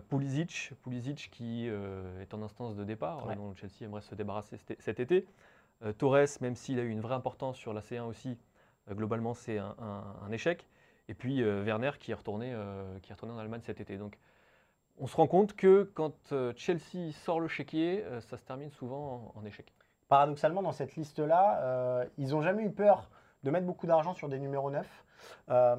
Pulisic, 0.09 0.71
Pulisic 0.83 1.29
qui 1.31 1.67
est 1.67 2.33
en 2.33 2.43
instance 2.43 2.75
de 2.75 2.83
départ, 2.83 3.25
dont 3.35 3.55
Chelsea 3.55 3.81
aimerait 3.81 4.01
se 4.01 4.13
débarrasser 4.13 4.57
cet 4.77 4.99
été. 4.99 5.25
Torres, 5.97 6.27
même 6.41 6.55
s'il 6.55 6.79
a 6.79 6.83
eu 6.83 6.89
une 6.89 7.01
vraie 7.01 7.15
importance 7.15 7.57
sur 7.57 7.73
la 7.73 7.81
C1 7.81 8.03
aussi, 8.03 8.37
globalement 8.91 9.33
c'est 9.33 9.57
un, 9.57 10.31
échec. 10.31 10.67
Et 11.09 11.13
puis 11.13 11.41
euh, 11.41 11.63
Werner 11.63 11.91
qui 11.99 12.11
est, 12.11 12.15
retourné, 12.15 12.53
euh, 12.53 12.99
qui 12.99 13.11
est 13.11 13.13
retourné 13.13 13.33
en 13.33 13.37
Allemagne 13.37 13.61
cet 13.63 13.81
été. 13.81 13.97
Donc 13.97 14.17
on 14.97 15.07
se 15.07 15.15
rend 15.15 15.27
compte 15.27 15.55
que 15.55 15.91
quand 15.93 16.31
euh, 16.31 16.53
Chelsea 16.55 17.11
sort 17.11 17.39
le 17.39 17.47
chéquier, 17.47 18.03
ça 18.21 18.37
se 18.37 18.43
termine 18.43 18.71
souvent 18.71 19.33
en, 19.35 19.45
échec. 19.45 19.73
Paradoxalement, 20.13 20.61
dans 20.61 20.73
cette 20.73 20.95
liste-là, 20.95 22.05
ils 22.19 22.29
n'ont 22.29 22.43
jamais 22.43 22.61
eu 22.61 22.69
peur 22.69 23.09
de 23.43 23.49
mettre 23.49 23.65
beaucoup 23.65 23.87
d'argent 23.87 24.13
sur 24.13 24.29
des 24.29 24.37
numéros 24.37 24.69
9, 24.69 25.05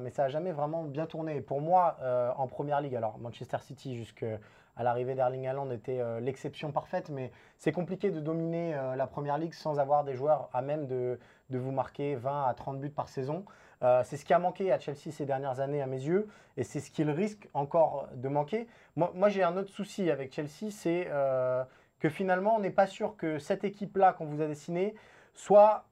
mais 0.01 0.09
ça 0.09 0.23
n'a 0.23 0.27
jamais 0.27 0.51
vraiment 0.51 0.83
bien 0.83 1.05
tourné. 1.05 1.39
pour 1.39 1.61
moi, 1.61 1.95
en 2.35 2.45
Première 2.47 2.81
Ligue, 2.81 2.97
alors 2.97 3.17
Manchester 3.17 3.59
City 3.61 3.95
jusqu'à 3.95 4.37
l'arrivée 4.77 5.15
d'Erling 5.15 5.47
Haaland 5.47 5.71
était 5.71 6.01
l'exception 6.19 6.73
parfaite, 6.73 7.09
mais 7.09 7.31
c'est 7.59 7.71
compliqué 7.71 8.11
de 8.11 8.19
dominer 8.19 8.77
la 8.97 9.07
Première 9.07 9.37
Ligue 9.37 9.53
sans 9.53 9.79
avoir 9.79 10.03
des 10.03 10.15
joueurs 10.15 10.49
à 10.51 10.61
même 10.61 10.85
de, 10.85 11.17
vous 11.49 11.71
marquer 11.71 12.15
20 12.15 12.43
à 12.45 12.53
30 12.53 12.81
buts 12.81 12.89
par 12.89 13.07
saison. 13.07 13.45
Euh, 13.83 14.03
c'est 14.03 14.17
ce 14.17 14.25
qui 14.25 14.33
a 14.33 14.39
manqué 14.39 14.73
à 14.73 14.79
Chelsea 14.79 15.11
ces 15.11 15.25
dernières 15.25 15.61
années 15.61 15.81
à 15.81 15.87
mes 15.87 16.01
yeux, 16.01 16.27
et 16.57 16.63
c'est 16.65 16.81
ce 16.81 16.91
qu'il 16.91 17.09
risque 17.09 17.47
encore 17.53 18.09
de 18.13 18.27
manquer. 18.27 18.67
Moi, 18.97 19.29
j'ai 19.29 19.43
un 19.43 19.55
autre 19.55 19.71
souci 19.71 20.11
avec 20.11 20.33
Chelsea, 20.33 20.71
c'est 20.71 21.07
euh, 21.09 21.63
que 21.99 22.09
finalement, 22.09 22.55
on 22.55 22.59
n'est 22.59 22.69
pas 22.69 22.87
sûr 22.87 23.15
que 23.17 23.39
cette 23.39 23.63
équipe-là 23.63 24.13
qu'on 24.13 24.25
vous 24.25 24.41
a 24.41 24.47
dessinée 24.47 24.95
soit 25.33 25.85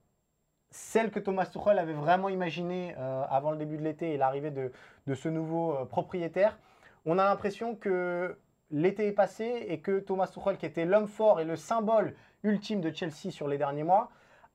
celle 0.69 1.11
que 1.11 1.19
Thomas 1.19 1.45
Tuchel 1.45 1.77
avait 1.77 1.93
vraiment 1.93 2.29
imaginée 2.29 2.95
euh, 2.97 3.23
avant 3.29 3.51
le 3.51 3.57
début 3.57 3.77
de 3.77 3.83
l'été 3.83 4.13
et 4.13 4.17
l'arrivée 4.17 4.51
de, 4.51 4.71
ce 5.13 5.29
nouveau 5.29 5.85
propriétaire. 5.85 6.57
On 7.05 7.19
a 7.19 7.25
l'impression 7.25 7.75
que 7.75 8.37
l'été 8.71 9.07
est 9.07 9.13
passé 9.13 9.65
et 9.67 9.79
que 9.79 9.99
Thomas 9.99 10.27
Tuchel, 10.27 10.57
qui 10.57 10.65
était 10.65 10.85
l'homme 10.85 11.07
fort 11.07 11.39
et 11.39 11.45
le 11.45 11.55
symbole 11.55 12.15
ultime 12.43 12.81
de 12.81 12.91
Chelsea 12.91 13.31
sur 13.31 13.47
les 13.47 13.57
derniers 13.57 13.83
mois, 13.83 14.09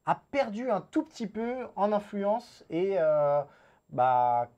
a 0.07 0.21
perdu 0.31 0.71
un 0.71 0.81
tout 0.81 1.05
petit 1.05 1.27
peu 1.27 1.67
en 1.77 1.93
influence 1.93 2.65
et 2.71 2.97
euh, 2.99 3.43
bah, 3.91 4.49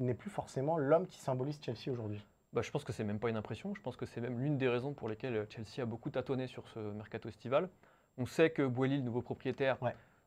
n'est 0.00 0.14
plus 0.14 0.30
forcément 0.30 0.78
l'homme 0.78 1.06
qui 1.06 1.18
symbolise 1.18 1.60
Chelsea 1.62 1.92
aujourd'hui. 1.92 2.24
Bah, 2.56 2.62
je 2.62 2.70
pense 2.70 2.84
que 2.84 2.92
c'est 2.94 3.04
même 3.04 3.18
pas 3.18 3.28
une 3.28 3.36
impression. 3.36 3.74
Je 3.74 3.82
pense 3.82 3.96
que 3.96 4.06
c'est 4.06 4.22
même 4.22 4.40
l'une 4.40 4.56
des 4.56 4.66
raisons 4.66 4.94
pour 4.94 5.10
lesquelles 5.10 5.46
Chelsea 5.50 5.82
a 5.82 5.84
beaucoup 5.84 6.08
tâtonné 6.08 6.46
sur 6.46 6.66
ce 6.68 6.78
mercato 6.78 7.28
estival. 7.28 7.68
On 8.16 8.24
sait 8.24 8.48
que 8.48 8.62
Boeli, 8.62 8.96
le 8.96 9.02
nouveau 9.02 9.20
propriétaire, 9.20 9.76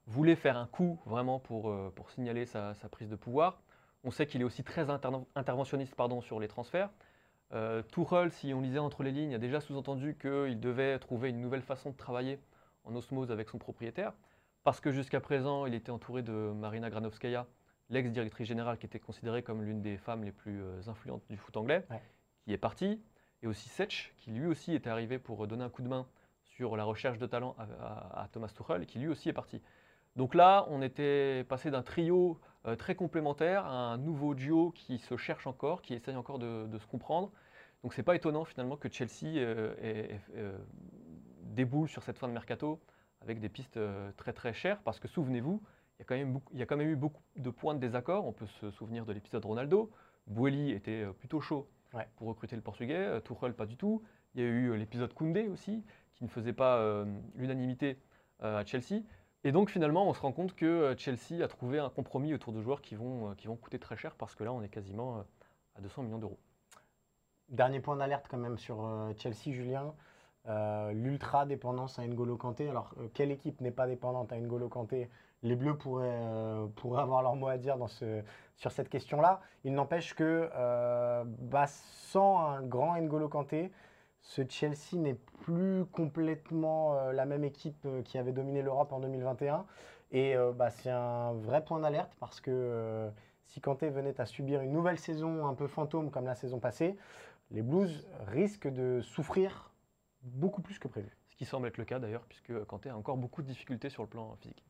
voulait 0.05 0.35
faire 0.35 0.55
un 0.55 0.67
coup 0.67 0.99
vraiment 1.07 1.39
pour, 1.39 1.71
euh, 1.71 1.91
pour 1.95 2.11
signaler 2.11 2.45
sa, 2.45 2.75
prise 2.91 3.09
de 3.09 3.15
pouvoir. 3.15 3.63
On 4.03 4.11
sait 4.11 4.27
qu'il 4.27 4.41
est 4.41 4.43
aussi 4.43 4.63
très 4.63 4.91
interventionniste 4.91 5.95
pardon, 5.95 6.21
sur 6.21 6.39
les 6.39 6.47
transferts. 6.47 6.91
Euh, 7.51 7.81
si 8.29 8.53
on 8.53 8.61
lisait 8.61 8.77
entre 8.77 9.01
les 9.01 9.11
lignes, 9.11 9.33
a 9.33 9.39
déjà 9.39 9.59
sous-entendu 9.59 10.15
qu'il 10.15 10.59
devait 10.59 10.99
trouver 10.99 11.29
une 11.29 11.41
nouvelle 11.41 11.63
façon 11.63 11.89
de 11.89 11.97
travailler 11.97 12.37
en 12.83 12.95
osmose 12.95 13.31
avec 13.31 13.49
son 13.49 13.57
propriétaire 13.57 14.13
parce 14.63 14.79
que 14.79 14.91
jusqu'à 14.91 15.19
présent, 15.19 15.65
il 15.65 15.73
était 15.73 15.89
entouré 15.89 16.21
de 16.21 16.31
Marina 16.31 16.91
Granovskaya, 16.91 17.47
l'ex-directrice 17.89 18.47
générale 18.47 18.77
qui 18.77 18.85
était 18.85 18.99
considérée 18.99 19.41
comme 19.41 19.63
l'une 19.63 19.81
des 19.81 19.97
femmes 19.97 20.23
les 20.23 20.31
plus 20.31 20.61
euh, 20.61 20.79
influentes 20.85 21.23
du 21.27 21.37
foot 21.37 21.57
anglais, 21.57 21.83
qui 22.49 22.53
est 22.53 22.57
partie, 22.57 22.99
et 23.43 23.47
aussi 23.47 23.69
Setch, 23.69 24.11
qui 24.17 24.31
lui 24.31 24.47
aussi 24.47 24.73
était 24.73 24.89
arrivé 24.89 25.19
pour 25.19 25.45
donner 25.45 25.63
un 25.63 25.69
coup 25.69 25.83
de 25.83 25.87
main 25.87 26.07
sur 26.41 26.75
la 26.75 26.83
recherche 26.83 27.19
de 27.19 27.27
talent 27.27 27.55
à, 27.59 28.27
Thomas 28.31 28.47
Tuchel, 28.47 28.87
qui 28.87 28.97
lui 28.97 29.07
aussi 29.07 29.29
est 29.29 29.33
parti. 29.33 29.61
Donc 30.15 30.33
là, 30.33 30.65
on 30.69 30.81
était 30.81 31.43
passé 31.43 31.69
d'un 31.69 31.83
trio 31.83 32.39
euh, 32.65 32.75
très 32.75 32.95
complémentaire 32.95 33.67
à 33.67 33.91
un 33.93 33.99
nouveau 33.99 34.33
duo 34.33 34.71
qui 34.71 34.97
se 34.97 35.15
cherche 35.15 35.45
encore, 35.45 35.83
qui 35.83 35.93
essaye 35.93 36.15
encore 36.15 36.39
de, 36.39 36.75
se 36.79 36.87
comprendre. 36.87 37.31
Donc 37.83 37.93
c'est 37.93 38.01
pas 38.01 38.15
étonnant 38.15 38.45
finalement 38.45 38.77
que 38.77 38.89
Chelsea 38.91 39.37
euh, 39.37 40.57
déboule 41.43 41.87
sur 41.87 42.01
cette 42.01 42.17
fin 42.17 42.27
de 42.27 42.33
mercato 42.33 42.81
avec 43.21 43.39
des 43.39 43.49
pistes 43.49 43.77
euh, 43.77 44.11
très 44.17 44.33
très 44.33 44.53
chères, 44.53 44.81
parce 44.81 44.99
que 44.99 45.07
souvenez-vous, 45.07 45.61
il 45.99 46.03
y, 46.53 46.63
a 46.63 46.65
quand 46.65 46.77
même 46.77 46.89
eu 46.89 46.95
beaucoup 46.95 47.21
de 47.35 47.49
points 47.51 47.75
de 47.75 47.79
désaccord. 47.79 48.25
On 48.25 48.31
peut 48.31 48.47
se 48.47 48.71
souvenir 48.71 49.05
de 49.05 49.13
l'épisode 49.13 49.45
Ronaldo. 49.45 49.91
Boeli 50.27 50.71
était 50.71 51.03
euh, 51.03 51.11
plutôt 51.11 51.41
chaud 51.41 51.69
pour 52.15 52.27
recruter 52.27 52.55
le 52.55 52.61
Portugais, 52.61 52.97
euh, 52.97 53.19
Tuchel 53.19 53.53
pas 53.53 53.65
du 53.65 53.77
tout. 53.77 54.03
Il 54.35 54.41
y 54.41 54.43
a 54.43 54.47
eu 54.47 54.77
l'épisode 54.77 55.13
Koundé 55.13 55.47
aussi, 55.47 55.83
qui 56.13 56.23
ne 56.23 56.29
faisait 56.29 56.53
pas 56.53 57.03
l'unanimité 57.33 57.97
à 58.41 58.63
Chelsea. 58.63 59.01
Et 59.43 59.51
donc 59.51 59.71
finalement, 59.71 60.07
on 60.07 60.13
se 60.13 60.21
rend 60.21 60.31
compte 60.31 60.53
que 60.53 60.93
Chelsea 60.99 61.43
a 61.43 61.47
trouvé 61.47 61.79
un 61.79 61.89
compromis 61.89 62.31
autour 62.35 62.53
de 62.53 62.61
joueurs 62.61 62.81
qui 62.81 62.93
vont, 62.93 63.33
qui 63.35 63.47
vont 63.47 63.55
coûter 63.55 63.79
très 63.79 63.97
cher, 63.97 64.13
parce 64.13 64.35
que 64.35 64.43
là, 64.43 64.53
on 64.53 64.61
est 64.61 64.69
quasiment 64.69 65.25
à 65.75 65.81
200 65.81 66.03
millions 66.03 66.19
d'euros. 66.19 66.37
Dernier 67.47 67.79
point 67.79 67.95
d'alerte 67.95 68.27
quand 68.29 68.37
même 68.37 68.59
sur 68.59 68.87
Chelsea, 69.17 69.51
Julien. 69.51 69.95
Euh, 70.47 70.93
l'ultra 70.93 71.45
dépendance 71.45 71.99
à 71.99 72.07
N'Golo 72.07 72.37
Kanté. 72.37 72.69
Alors, 72.69 72.93
euh, 72.97 73.07
quelle 73.13 73.31
équipe 73.31 73.61
n'est 73.61 73.71
pas 73.71 73.87
dépendante 73.87 74.31
à 74.31 74.39
N'Golo 74.39 74.69
Kanté 74.69 75.09
Les 75.41 75.55
Bleus 75.55 75.77
euh, 75.87 76.67
pourraient, 76.75 77.01
avoir 77.01 77.21
leur 77.21 77.35
mot 77.35 77.47
à 77.47 77.57
dire 77.57 77.77
sur 78.55 78.71
cette 78.71 78.89
question-là. 78.89 79.41
Il 79.63 79.73
n'empêche 79.73 80.13
que 80.13 80.49
bah, 81.41 81.65
sans 81.67 82.39
un 82.39 82.61
grand 82.61 82.99
N'Golo 82.99 83.29
Kanté, 83.29 83.71
ce 84.21 84.41
Chelsea 84.47 84.95
n'est 84.95 85.17
plus 85.43 85.85
complètement 85.85 86.95
euh, 86.95 87.13
la 87.13 87.25
même 87.25 87.43
équipe 87.43 87.85
euh, 87.85 88.01
qui 88.01 88.17
avait 88.17 88.31
dominé 88.31 88.61
l'Europe 88.61 88.91
en 88.91 88.99
2021. 88.99 89.65
Et 90.11 90.35
euh, 90.35 90.51
bah, 90.51 90.69
c'est 90.69 90.89
un 90.89 91.33
vrai 91.33 91.63
point 91.63 91.79
d'alerte 91.79 92.11
parce 92.19 92.41
que 92.41 92.51
euh, 92.51 93.09
si 93.45 93.61
Kanté 93.61 93.89
venait 93.89 94.19
à 94.19 94.25
subir 94.25 94.61
une 94.61 94.71
nouvelle 94.71 94.99
saison 94.99 95.47
un 95.47 95.53
peu 95.53 95.67
fantôme 95.67 96.11
comme 96.11 96.25
la 96.25 96.35
saison 96.35 96.59
passée, 96.59 96.97
les 97.51 97.61
Blues 97.61 98.07
risquent 98.27 98.71
de 98.71 99.01
souffrir 99.01 99.71
beaucoup 100.21 100.61
plus 100.61 100.79
que 100.79 100.87
prévu. 100.87 101.15
Ce 101.29 101.35
qui 101.35 101.45
semble 101.45 101.67
être 101.67 101.77
le 101.77 101.85
cas 101.85 101.99
d'ailleurs, 101.99 102.25
puisque 102.27 102.63
Kanté 102.65 102.89
a 102.89 102.97
encore 102.97 103.17
beaucoup 103.17 103.41
de 103.41 103.47
difficultés 103.47 103.89
sur 103.89 104.03
le 104.03 104.09
plan 104.09 104.35
physique. 104.35 104.68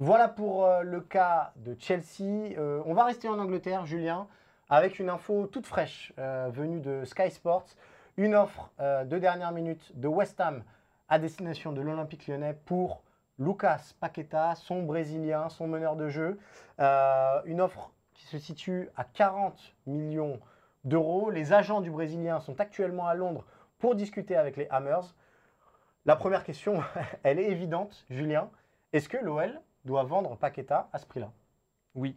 Voilà 0.00 0.28
pour 0.28 0.64
euh, 0.64 0.82
le 0.84 1.00
cas 1.00 1.52
de 1.56 1.74
Chelsea. 1.76 2.54
Euh, 2.56 2.80
on 2.86 2.94
va 2.94 3.02
rester 3.02 3.28
en 3.28 3.36
Angleterre, 3.40 3.84
Julien, 3.84 4.28
avec 4.70 5.00
une 5.00 5.10
info 5.10 5.48
toute 5.48 5.66
fraîche 5.66 6.12
euh, 6.20 6.50
venue 6.52 6.78
de 6.78 7.04
Sky 7.04 7.32
Sports. 7.32 7.66
Une 8.16 8.36
offre 8.36 8.72
de 8.80 9.16
dernière 9.16 9.52
minute 9.52 9.96
de 9.96 10.08
West 10.08 10.40
Ham 10.40 10.64
à 11.08 11.20
destination 11.20 11.70
de 11.70 11.80
l'Olympique 11.80 12.26
lyonnais 12.26 12.56
pour 12.64 13.02
Lucas 13.38 13.92
Paqueta, 14.00 14.56
son 14.56 14.82
Brésilien, 14.82 15.48
son 15.48 15.68
meneur 15.68 15.94
de 15.94 16.08
jeu. 16.08 16.36
Une 16.80 17.60
offre 17.60 17.92
qui 18.14 18.26
se 18.26 18.38
situe 18.38 18.88
à 18.96 19.04
40 19.04 19.72
millions 19.86 20.40
d'euros. 20.82 21.30
Les 21.30 21.52
agents 21.52 21.80
du 21.80 21.92
Brésilien 21.92 22.40
sont 22.40 22.58
actuellement 22.58 23.06
à 23.06 23.14
Londres 23.14 23.44
pour 23.78 23.94
discuter 23.94 24.34
avec 24.34 24.56
les 24.56 24.66
Hammers. 24.68 25.14
La 26.04 26.16
première 26.16 26.42
question, 26.42 26.82
elle 27.22 27.38
est 27.38 27.48
évidente, 27.52 28.04
Julien. 28.10 28.50
Est-ce 28.92 29.08
que 29.08 29.18
l'OL 29.18 29.60
doit 29.88 30.04
vendre 30.04 30.36
Paqueta 30.36 30.88
à 30.92 30.98
ce 30.98 31.06
prix-là 31.06 31.32
Oui. 31.94 32.14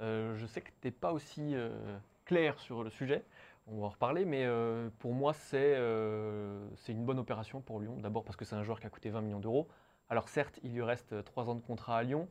Euh, 0.00 0.34
je 0.36 0.46
sais 0.46 0.60
que 0.62 0.70
tu 0.80 0.86
n'es 0.86 0.90
pas 0.90 1.12
aussi 1.12 1.54
euh, 1.54 1.98
clair 2.24 2.58
sur 2.58 2.82
le 2.82 2.90
sujet, 2.90 3.24
on 3.66 3.80
va 3.80 3.86
en 3.86 3.90
reparler, 3.90 4.24
mais 4.24 4.44
euh, 4.46 4.88
pour 4.98 5.12
moi, 5.12 5.34
c'est 5.34 5.76
une 5.76 7.04
bonne 7.04 7.18
opération 7.18 7.60
pour 7.60 7.80
Lyon. 7.80 7.98
D'abord 8.00 8.24
parce 8.24 8.36
que 8.36 8.46
c'est 8.46 8.56
un 8.56 8.62
joueur 8.62 8.80
qui 8.80 8.86
a 8.86 8.90
coûté 8.90 9.10
20 9.10 9.20
millions 9.20 9.40
d'euros. 9.40 9.68
Alors 10.08 10.30
certes, 10.30 10.58
il 10.62 10.72
lui 10.72 10.82
reste 10.82 11.22
3 11.24 11.50
ans 11.50 11.54
de 11.54 11.60
contrat 11.60 11.98
à 11.98 12.02
Lyon, 12.02 12.28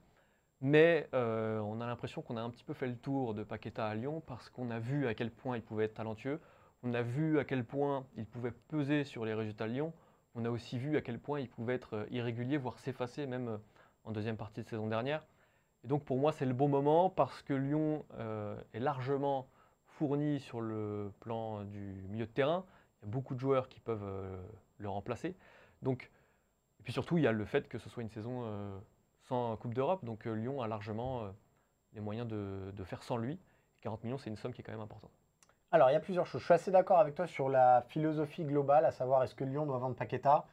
mais 0.62 1.08
on 1.14 1.80
a 1.80 1.86
l'impression 1.86 2.24
qu'on 2.24 2.38
a 2.38 2.42
un 2.42 2.50
petit 2.50 2.64
peu 2.64 2.74
fait 2.74 2.88
le 2.88 2.98
tour 2.98 3.36
de 3.36 3.44
Paqueta 3.44 3.86
à 3.86 3.94
Lyon 3.94 4.24
parce 4.26 4.50
qu'on 4.50 4.72
a 4.72 4.80
vu 4.80 5.06
à 5.06 5.14
quel 5.14 5.30
point 5.30 5.58
il 5.58 5.62
pouvait 5.62 5.86
être 5.86 5.94
talentueux, 5.94 6.42
on 6.82 6.96
a 6.96 7.04
vu 7.04 7.38
à 7.38 7.44
quel 7.44 7.64
point 7.64 8.08
il 8.16 8.26
pouvait 8.26 8.54
peser 8.70 9.04
sur 9.04 9.24
les 9.24 9.36
résultats 9.36 9.68
de 9.68 9.74
Lyon, 9.74 9.94
on 10.34 10.44
a 10.46 10.50
aussi 10.50 10.80
vu 10.80 10.98
à 10.98 11.02
quel 11.02 11.20
point 11.20 11.40
il 11.40 11.50
pouvait 11.50 11.76
être 11.76 12.08
irrégulier, 12.10 12.58
voire 12.58 12.80
s'effacer 12.80 13.28
même 13.28 13.60
en 14.08 14.12
deuxième 14.12 14.38
partie 14.38 14.64
de 14.64 14.68
saison 14.68 14.88
dernière. 14.88 15.24
Et 15.84 15.88
donc 15.88 16.04
pour 16.04 16.18
moi, 16.18 16.32
c'est 16.32 16.46
le 16.46 16.54
bon 16.54 16.68
moment 16.68 17.10
parce 17.10 17.42
que 17.42 17.54
Lyon 17.54 18.06
euh, 18.18 18.60
est 18.74 18.80
largement 18.80 19.48
fourni 19.86 20.40
sur 20.40 20.62
le 20.62 21.12
plan 21.20 21.64
du 21.66 22.06
milieu 22.10 22.26
de 22.26 22.32
terrain. 22.32 22.66
Il 23.02 23.06
y 23.06 23.10
a 23.10 23.12
beaucoup 23.12 23.36
de 23.36 23.40
joueurs 23.40 23.68
qui 23.68 23.80
peuvent 23.80 24.04
euh, 24.04 24.42
le 24.78 24.90
remplacer. 24.90 25.36
Donc, 25.82 26.10
et 26.80 26.84
puis 26.84 26.94
surtout, 26.94 27.18
il 27.18 27.24
y 27.24 27.28
a 27.28 27.32
le 27.32 27.46
fait 27.46 27.68
que 27.68 27.78
ce 27.78 27.90
soit 27.90 28.02
une 28.02 28.10
saison 28.10 28.44
euh, 28.46 28.78
sans 29.24 29.56
Coupe 29.58 29.74
d'Europe. 29.74 30.04
Donc 30.06 30.26
Lyon 30.26 30.62
a 30.62 30.68
largement 30.68 31.30
les 31.94 32.02
moyens 32.02 32.28
de, 32.28 32.72
de 32.74 32.84
faire 32.84 33.04
sans 33.04 33.18
lui. 33.18 33.40
40 33.82 34.04
millions, 34.04 34.18
c'est 34.18 34.30
une 34.30 34.38
somme 34.38 34.54
qui 34.54 34.62
est 34.62 34.64
quand 34.64 34.72
même 34.72 34.82
importante. 34.82 35.12
Alors, 35.72 35.90
il 35.90 35.94
y 35.94 35.98
a 35.98 36.00
plusieurs 36.00 36.26
choses. 36.26 36.40
Je 36.40 36.46
suis 36.46 36.54
assez 36.54 36.72
d'accord 36.72 36.98
avec 36.98 37.14
toi 37.14 37.28
sur 37.28 37.50
la 37.50 37.82
philosophie 37.90 38.46
globale, 38.46 38.86
à 38.86 38.92
savoir 38.92 39.24
est-ce 39.24 39.36
que 39.36 39.44
Lyon 39.44 39.66
doit 39.66 39.78
vendre 39.78 39.96
Paqueta? 39.96 40.46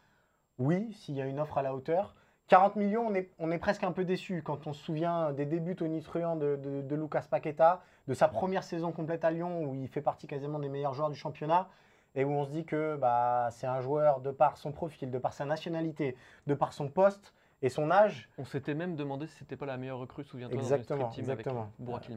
Oui, 0.58 0.92
s'il 0.94 1.14
y 1.14 1.22
a 1.22 1.26
une 1.26 1.38
offre 1.38 1.56
à 1.56 1.62
la 1.62 1.72
hauteur. 1.72 2.16
40 2.48 2.76
millions, 2.76 3.06
on 3.06 3.14
est, 3.14 3.30
on 3.38 3.50
est 3.50 3.58
presque 3.58 3.84
un 3.84 3.92
peu 3.92 4.04
déçu 4.04 4.42
quand 4.42 4.66
on 4.66 4.72
se 4.72 4.82
souvient 4.84 5.32
des 5.32 5.46
débuts 5.46 5.76
tonitruants 5.76 6.36
de, 6.36 6.56
de, 6.56 6.82
de 6.82 6.94
Lucas 6.94 7.24
Paqueta, 7.30 7.82
de 8.06 8.14
sa 8.14 8.28
première 8.28 8.62
saison 8.62 8.92
complète 8.92 9.24
à 9.24 9.30
Lyon 9.30 9.64
où 9.64 9.74
il 9.74 9.88
fait 9.88 10.02
partie 10.02 10.26
quasiment 10.26 10.58
des 10.58 10.68
meilleurs 10.68 10.94
joueurs 10.94 11.10
du 11.10 11.16
championnat 11.16 11.68
et 12.14 12.24
où 12.24 12.30
on 12.30 12.44
se 12.44 12.50
dit 12.50 12.64
que 12.64 12.96
bah, 12.96 13.48
c'est 13.50 13.66
un 13.66 13.80
joueur 13.80 14.20
de 14.20 14.30
par 14.30 14.56
son 14.56 14.72
profil, 14.72 15.10
de 15.10 15.18
par 15.18 15.32
sa 15.32 15.44
nationalité, 15.44 16.16
de 16.46 16.54
par 16.54 16.72
son 16.72 16.88
poste 16.88 17.34
et 17.62 17.68
son 17.68 17.90
âge. 17.90 18.28
On 18.38 18.44
s'était 18.44 18.74
même 18.74 18.94
demandé 18.94 19.26
si 19.26 19.38
c'était 19.38 19.56
pas 19.56 19.66
la 19.66 19.76
meilleure 19.76 19.98
recrue, 19.98 20.24
souviens-toi, 20.24 20.58
Exactement, 20.58 21.04
dans 21.04 21.12
exactement. 21.12 21.68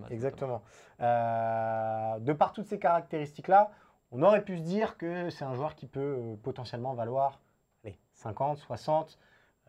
avec 0.05 0.11
Exactement. 0.11 0.61
Euh, 0.99 2.19
de 2.19 2.33
par 2.33 2.53
toutes 2.53 2.67
ces 2.67 2.79
caractéristiques-là, 2.79 3.71
on 4.11 4.21
aurait 4.23 4.43
pu 4.43 4.57
se 4.57 4.63
dire 4.63 4.97
que 4.97 5.29
c'est 5.29 5.45
un 5.45 5.53
joueur 5.53 5.75
qui 5.75 5.87
peut 5.87 6.17
euh, 6.19 6.35
potentiellement 6.41 6.93
valoir 6.93 7.39
allez, 7.83 7.97
50, 8.13 8.57
60, 8.57 9.17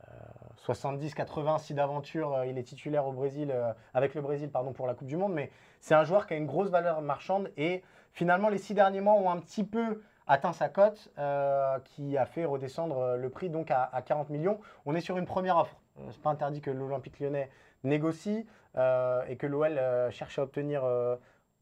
euh, 0.09 0.15
70, 0.57 1.15
80 1.15 1.59
si 1.59 1.75
d'aventure 1.75 2.45
il 2.47 2.59
est 2.59 2.63
titulaire 2.63 3.07
au 3.07 3.13
Brésil, 3.13 3.51
euh, 3.53 3.73
avec 3.95 4.15
le 4.15 4.21
Brésil 4.21 4.51
pardon, 4.51 4.73
pour 4.73 4.87
la 4.87 4.95
Coupe 4.95 5.09
du 5.09 5.17
Monde. 5.17 5.33
Mais 5.33 5.51
c'est 5.81 5.95
un 5.95 6.05
joueur 6.05 6.27
qui 6.27 6.35
a 6.35 6.37
une 6.37 6.47
grosse 6.47 6.71
valeur 6.71 7.01
marchande 7.01 7.51
et 7.57 7.83
finalement 8.13 8.49
les 8.49 8.59
six 8.59 8.75
derniers 8.75 9.01
mois 9.01 9.15
ont 9.15 9.31
un 9.31 9.39
petit 9.39 9.65
peu 9.65 10.03
atteint 10.29 10.53
sa 10.53 10.69
cote 10.69 11.11
euh, 11.19 11.79
qui 11.81 12.17
a 12.17 12.27
fait 12.27 12.45
redescendre 12.45 12.99
euh, 12.99 13.17
le 13.17 13.31
prix 13.31 13.49
donc 13.49 13.71
à, 13.71 13.83
à 13.85 14.03
40 14.03 14.31
millions. 14.31 14.61
On 14.87 14.95
est 14.95 15.01
sur 15.01 15.17
une 15.17 15.25
première 15.25 15.57
offre. 15.57 15.77
Euh, 15.99 16.03
c'est 16.13 16.23
pas 16.23 16.31
interdit 16.31 16.61
que 16.61 16.71
l'Olympique 16.71 17.19
lyonnais 17.19 17.51
négocie 17.83 18.47
euh, 18.77 19.23
et 19.29 19.37
que 19.37 19.47
l'OL 19.47 19.81
cherche 20.11 20.39
à 20.39 20.43
obtenir 20.43 20.83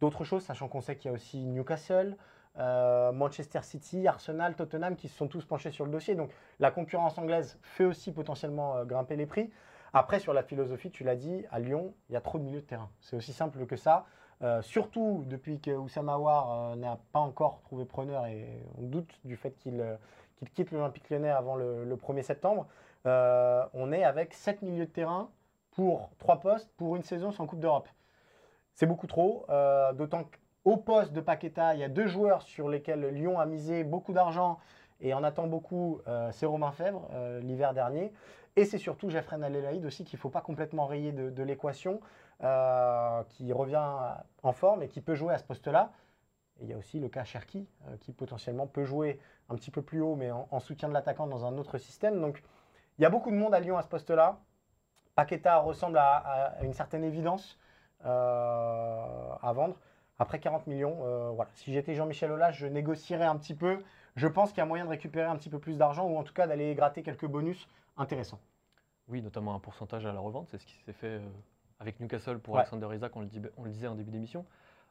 d'autres 0.00 0.24
choses, 0.24 0.42
sachant 0.42 0.68
qu'on 0.68 0.80
sait 0.80 0.96
qu'il 0.96 1.10
y 1.10 1.12
a 1.12 1.14
aussi 1.14 1.44
Newcastle, 1.44 2.16
euh, 2.58 3.12
Manchester 3.12 3.60
City, 3.62 4.06
Arsenal, 4.06 4.54
Tottenham 4.54 4.96
qui 4.96 5.08
se 5.08 5.16
sont 5.16 5.28
tous 5.28 5.44
penchés 5.44 5.70
sur 5.70 5.84
le 5.84 5.90
dossier. 5.90 6.14
Donc 6.14 6.30
la 6.58 6.70
concurrence 6.70 7.18
anglaise 7.18 7.58
fait 7.62 7.84
aussi 7.84 8.12
potentiellement 8.12 8.76
euh, 8.76 8.84
grimper 8.84 9.16
les 9.16 9.26
prix. 9.26 9.50
Après, 9.92 10.18
sur 10.18 10.32
la 10.32 10.42
philosophie, 10.42 10.90
tu 10.90 11.04
l'as 11.04 11.16
dit, 11.16 11.44
à 11.50 11.58
Lyon, 11.58 11.94
il 12.08 12.14
y 12.14 12.16
a 12.16 12.20
trop 12.20 12.38
de 12.38 12.44
milieux 12.44 12.60
de 12.60 12.66
terrain. 12.66 12.90
C'est 13.00 13.16
aussi 13.16 13.32
simple 13.32 13.64
que 13.66 13.76
ça. 13.76 14.06
Euh, 14.42 14.60
surtout 14.60 15.24
depuis 15.26 15.60
que 15.60 15.70
Oussama 15.70 16.16
euh, 16.16 16.76
n'a 16.76 16.98
pas 17.12 17.20
encore 17.20 17.62
trouvé 17.62 17.86
preneur 17.86 18.26
et 18.26 18.62
on 18.78 18.82
doute 18.82 19.18
du 19.24 19.36
fait 19.36 19.52
qu'il 19.52 19.82
quitte 20.54 20.70
l'Olympique 20.70 21.08
lyonnais 21.08 21.30
avant 21.30 21.56
le, 21.56 21.84
le 21.84 21.96
1er 21.96 22.22
septembre. 22.22 22.66
On 23.04 23.92
est 23.92 24.04
avec 24.04 24.34
7 24.34 24.62
milieux 24.62 24.86
de 24.86 24.90
terrain 24.90 25.30
pour 25.70 26.10
3 26.18 26.40
postes 26.40 26.70
pour 26.76 26.96
une 26.96 27.02
saison 27.02 27.30
sans 27.30 27.46
Coupe 27.46 27.60
d'Europe. 27.60 27.88
C'est 28.74 28.86
beaucoup 28.86 29.06
trop, 29.06 29.46
d'autant 29.94 30.24
qu'au 30.66 30.76
poste 30.76 31.12
de 31.12 31.20
Paqueta, 31.20 31.74
il 31.74 31.80
y 31.80 31.84
a 31.84 31.88
deux 31.88 32.08
joueurs 32.08 32.42
sur 32.42 32.68
lesquels 32.68 33.06
Lyon 33.10 33.38
a 33.38 33.46
misé 33.46 33.84
beaucoup 33.84 34.12
d'argent 34.12 34.58
et 35.00 35.14
en 35.14 35.22
attend 35.22 35.46
beaucoup. 35.46 36.00
euh, 36.08 36.32
c'est 36.32 36.44
Romain 36.44 36.72
Fèvre 36.72 37.08
euh, 37.12 37.38
l'hiver 37.38 37.72
dernier. 37.72 38.12
Et 38.56 38.64
c'est 38.64 38.78
surtout 38.78 39.08
Jeffrey 39.08 39.36
Alelaïd 39.40 39.84
aussi 39.84 40.02
qu'il 40.02 40.16
ne 40.16 40.20
faut 40.20 40.28
pas 40.28 40.40
complètement 40.40 40.86
rayer 40.86 41.12
de, 41.12 41.42
l'équation, 41.44 42.00
euh, 42.42 43.22
qui 43.28 43.52
revient 43.52 43.86
en 44.42 44.52
forme 44.52 44.82
et 44.82 44.88
qui 44.88 45.00
peut 45.00 45.14
jouer 45.14 45.34
à 45.34 45.38
ce 45.38 45.44
poste-là. 45.44 45.92
Il 46.60 46.66
y 46.66 46.72
a 46.72 46.76
aussi 46.76 46.98
le 46.98 47.08
cas 47.08 47.22
Cherki, 47.22 47.68
qui 48.00 48.12
potentiellement 48.12 48.66
peut 48.66 48.84
jouer 48.84 49.20
un 49.48 49.54
petit 49.54 49.70
peu 49.70 49.82
plus 49.82 50.00
haut, 50.00 50.16
mais 50.16 50.32
en, 50.32 50.48
en 50.50 50.58
soutien 50.58 50.88
de 50.88 50.94
l'attaquant 50.94 51.28
dans 51.28 51.44
un 51.44 51.58
autre 51.58 51.78
système. 51.78 52.20
Donc 52.20 52.42
il 52.98 53.02
y 53.02 53.04
a 53.04 53.10
beaucoup 53.10 53.30
de 53.30 53.36
monde 53.36 53.54
à 53.54 53.60
Lyon 53.60 53.78
à 53.78 53.82
ce 53.82 53.88
poste-là. 53.88 54.40
Paqueta 55.14 55.58
ressemble 55.58 55.98
à, 55.98 56.16
à 56.58 56.64
une 56.64 56.72
certaine 56.72 57.04
évidence 57.04 57.56
à 58.02 59.52
vendre. 59.54 59.76
Après 60.18 60.38
40 60.40 60.66
millions, 60.66 60.98
euh, 61.04 61.30
voilà. 61.30 61.50
Si 61.54 61.72
j'étais 61.72 61.94
Jean-Michel 61.94 62.30
Aulas, 62.32 62.52
je 62.52 62.66
négocierais 62.66 63.26
un 63.26 63.36
petit 63.36 63.54
peu. 63.54 63.78
Je 64.16 64.26
pense 64.26 64.50
qu'il 64.50 64.58
y 64.58 64.60
a 64.62 64.66
moyen 64.66 64.84
de 64.84 64.90
récupérer 64.90 65.26
un 65.26 65.36
petit 65.36 65.50
peu 65.50 65.58
plus 65.58 65.76
d'argent 65.76 66.06
ou 66.08 66.16
en 66.16 66.22
tout 66.22 66.32
cas 66.32 66.46
d'aller 66.46 66.74
gratter 66.74 67.02
quelques 67.02 67.26
bonus 67.26 67.68
intéressants. 67.98 68.40
Oui, 69.08 69.20
notamment 69.22 69.54
un 69.54 69.58
pourcentage 69.60 70.06
à 70.06 70.12
la 70.12 70.20
revente, 70.20 70.48
c'est 70.48 70.58
ce 70.58 70.64
qui 70.66 70.74
s'est 70.84 70.92
fait 70.94 71.06
euh, 71.18 71.28
avec 71.80 72.00
Newcastle 72.00 72.38
pour 72.38 72.54
Ouais. 72.54 72.60
Alexander 72.60 72.88
Isaac, 72.94 73.14
on 73.14 73.20
le, 73.20 73.26
dit- 73.26 73.42
on 73.58 73.64
le 73.64 73.70
disait 73.70 73.86
en 73.88 73.94
début 73.94 74.10
d'émission. 74.10 74.46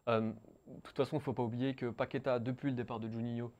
Euh, 0.08 0.22
de 0.68 0.80
toute 0.84 0.96
façon, 0.96 1.16
il 1.18 1.20
ne 1.20 1.24
faut 1.24 1.34
pas 1.34 1.44
oublier 1.44 1.74
que 1.76 1.88
Paqueta, 1.90 2.38
depuis 2.40 2.70
le 2.70 2.76
départ 2.76 3.00
de 3.00 3.08
Juninho, 3.10 3.52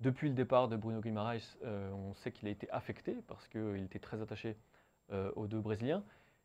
depuis 0.00 0.28
le 0.30 0.34
départ 0.34 0.68
de 0.68 0.76
Bruno 0.76 1.00
Guimaraes, 1.02 1.56
euh, 1.64 1.90
on 1.92 2.14
sait 2.14 2.32
qu'il 2.32 2.48
a 2.48 2.50
été 2.50 2.68
affecté 2.70 3.14
parce 3.28 3.46
qu'il 3.48 3.82
était 3.84 3.98
très 3.98 4.22
attaché 4.22 4.56
euh, 5.12 5.30
aux 5.36 5.46
deux 5.46 5.60
Brésiliens. 5.60 6.02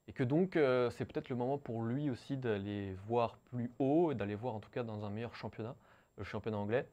Et 0.08 0.14
que 0.14 0.24
donc, 0.24 0.56
euh, 0.56 0.90
c'est 0.92 1.06
peut-être 1.06 1.30
le 1.30 1.36
moment 1.36 1.58
pour 1.58 1.82
lui 1.82 2.10
aussi 2.10 2.38
d'aller 2.38 2.94
voir 3.08 3.38
plus 3.50 3.72
haut, 3.80 4.12
et 4.12 4.16
d'aller 4.16 4.36
voir 4.36 4.54
en 4.54 4.60
tout 4.60 4.70
cas 4.70 4.84
dans 4.84 5.04
un 5.06 5.10
meilleur 5.10 5.36
championnat, 5.36 5.76
le 6.18 6.24
championnat 6.24 6.58
anglais, 6.58 6.88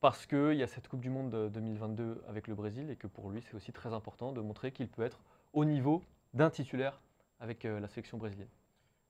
parce 0.00 0.26
qu'il 0.26 0.54
y 0.54 0.62
a 0.62 0.66
cette 0.66 0.88
Coupe 0.88 1.00
du 1.00 1.10
Monde 1.10 1.30
de 1.30 1.48
2022 1.48 2.24
avec 2.28 2.48
le 2.48 2.54
Brésil, 2.54 2.90
et 2.90 2.96
que 2.96 3.06
pour 3.06 3.30
lui, 3.30 3.42
c'est 3.42 3.54
aussi 3.54 3.72
très 3.72 3.92
important 3.92 4.32
de 4.32 4.40
montrer 4.40 4.72
qu'il 4.72 4.88
peut 4.88 5.04
être 5.04 5.22
au 5.52 5.64
niveau 5.64 6.02
d'un 6.34 6.50
titulaire 6.50 7.00
avec 7.38 7.64
euh, 7.64 7.78
la 7.78 7.88
sélection 7.88 8.18
brésilienne. 8.18 8.48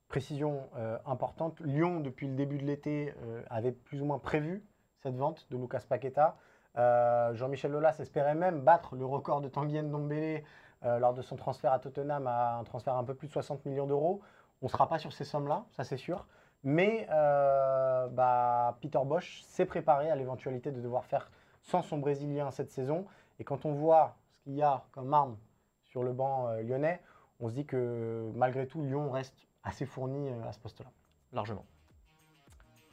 Précision 0.07 0.69
euh, 0.77 0.97
importante, 1.05 1.59
Lyon, 1.61 1.99
depuis 1.99 2.27
le 2.27 2.35
début 2.35 2.57
de 2.59 2.65
l'été, 2.65 3.13
avait 3.49 3.73
plus 3.73 4.01
ou 4.01 4.05
moins 4.05 4.19
prévu 4.19 4.63
cette 5.01 5.15
vente 5.15 5.47
de 5.49 5.57
Lucas 5.57 5.83
Paqueta. 5.87 6.37
Jean-Michel 6.75 7.73
Aulas 7.73 7.97
espérait 7.99 8.35
même 8.35 8.61
battre 8.61 8.95
le 8.95 9.03
record 9.03 9.41
de 9.41 9.49
Tanguy 9.49 9.81
Ndombele 9.81 10.43
euh, 10.85 10.99
lors 10.99 11.13
de 11.13 11.21
son 11.21 11.35
transfert 11.35 11.73
à 11.73 11.79
Tottenham 11.79 12.27
à 12.27 12.57
un 12.57 12.63
transfert 12.63 12.93
à 12.93 12.99
un 12.99 13.03
peu 13.03 13.15
plus 13.15 13.27
de 13.27 13.33
60 13.33 13.65
millions 13.65 13.87
d'euros. 13.87 14.21
On 14.61 14.67
ne 14.67 14.71
sera 14.71 14.87
pas 14.87 14.99
sur 14.99 15.11
ces 15.11 15.23
sommes-là, 15.23 15.65
ça 15.71 15.83
c'est 15.83 15.97
sûr. 15.97 16.25
Mais 16.63 17.07
euh, 17.11 18.07
bah, 18.09 18.77
Peter 18.81 18.99
Bosch 19.05 19.43
s'est 19.47 19.65
préparé 19.65 20.11
à 20.11 20.15
l'éventualité 20.15 20.71
de 20.71 20.81
devoir 20.81 21.05
faire 21.05 21.31
sans 21.63 21.81
son 21.81 21.97
Brésilien 21.97 22.51
cette 22.51 22.71
saison. 22.71 23.05
Et 23.39 23.43
quand 23.43 23.65
on 23.65 23.73
voit 23.73 24.15
ce 24.29 24.39
qu'il 24.39 24.53
y 24.53 24.61
a 24.61 24.83
comme 24.91 25.13
arme 25.13 25.37
sur 25.83 26.03
le 26.03 26.13
banc 26.13 26.47
euh, 26.47 26.61
lyonnais, 26.61 27.01
on 27.39 27.49
se 27.49 27.53
dit 27.53 27.65
que 27.65 28.31
malgré 28.35 28.67
tout, 28.67 28.81
Lyon 28.83 29.09
reste 29.11 29.47
assez 29.63 29.85
fourni 29.85 30.29
à 30.47 30.51
ce 30.51 30.59
poste-là. 30.59 30.89
Largement. 31.33 31.65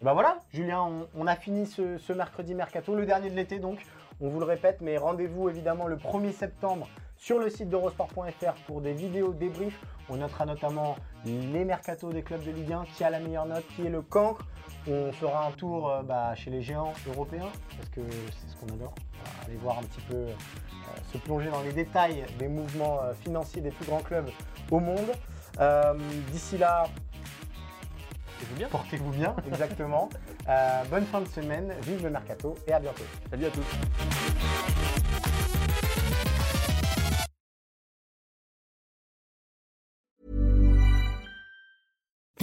Et 0.01 0.05
ben 0.05 0.13
voilà, 0.13 0.41
Julien, 0.51 0.83
on, 0.83 1.09
on 1.15 1.27
a 1.27 1.37
fini 1.37 1.67
ce, 1.67 1.99
ce 1.99 2.13
mercredi 2.13 2.55
mercato, 2.55 2.95
le 2.95 3.07
dernier 3.07 3.31
de 3.31 3.37
l'été 3.37 3.59
donc. 3.59 3.87
On 4.21 4.29
vous 4.29 4.39
le 4.39 4.45
répète, 4.45 4.81
mais 4.81 4.97
rendez-vous 4.97 5.49
évidemment 5.49 5.87
le 5.87 5.97
1er 5.97 6.33
septembre 6.33 6.89
sur 7.25 7.39
le 7.39 7.49
site 7.49 7.71
d'Eurosport.fr 7.71 8.53
pour 8.67 8.83
des 8.83 8.93
vidéos 8.93 9.33
débriefs. 9.33 9.81
On 10.11 10.17
notera 10.17 10.45
notamment 10.45 10.95
les 11.25 11.65
mercatos 11.65 12.13
des 12.13 12.21
clubs 12.21 12.45
de 12.45 12.51
Ligue 12.51 12.75
1, 12.75 12.85
qui 12.95 13.03
a 13.03 13.09
la 13.09 13.19
meilleure 13.19 13.47
note, 13.47 13.65
qui 13.75 13.87
est 13.87 13.89
le 13.89 14.03
cancre? 14.03 14.45
On 14.87 15.11
fera 15.11 15.47
un 15.47 15.51
tour 15.53 15.89
euh, 15.89 16.03
bah, 16.03 16.35
chez 16.35 16.51
les 16.51 16.61
géants 16.61 16.93
européens, 17.09 17.49
parce 17.79 17.89
que 17.89 18.03
c'est 18.03 18.51
ce 18.51 18.57
qu'on 18.57 18.67
adore. 18.75 18.95
aller 19.47 19.57
voir 19.57 19.79
un 19.79 19.85
petit 19.85 20.03
peu, 20.03 20.17
euh, 20.17 20.33
se 21.11 21.17
plonger 21.17 21.49
dans 21.49 21.63
les 21.63 21.73
détails 21.73 22.27
des 22.39 22.49
mouvements 22.49 23.01
euh, 23.03 23.15
financiers 23.15 23.63
des 23.63 23.71
plus 23.71 23.87
grands 23.87 24.03
clubs 24.03 24.29
au 24.71 24.79
monde. 24.79 25.11
D'ici 26.31 26.59
là, 26.59 26.85
Portez-vous 28.37 28.57
bien. 28.57 28.69
Portez-vous 28.69 29.11
bien, 29.13 29.37
exactement. 29.47 30.11
bonne 30.91 31.07
fin 31.07 31.23
de 31.23 31.29
semaine, 31.29 31.73
vive 31.81 32.03
le 32.03 32.11
mercato 32.11 32.55
et 32.67 32.73
à 32.75 32.81
bientôt. 32.81 33.05
Salut 33.31 33.47
à 33.47 33.51
tous. 33.51 34.64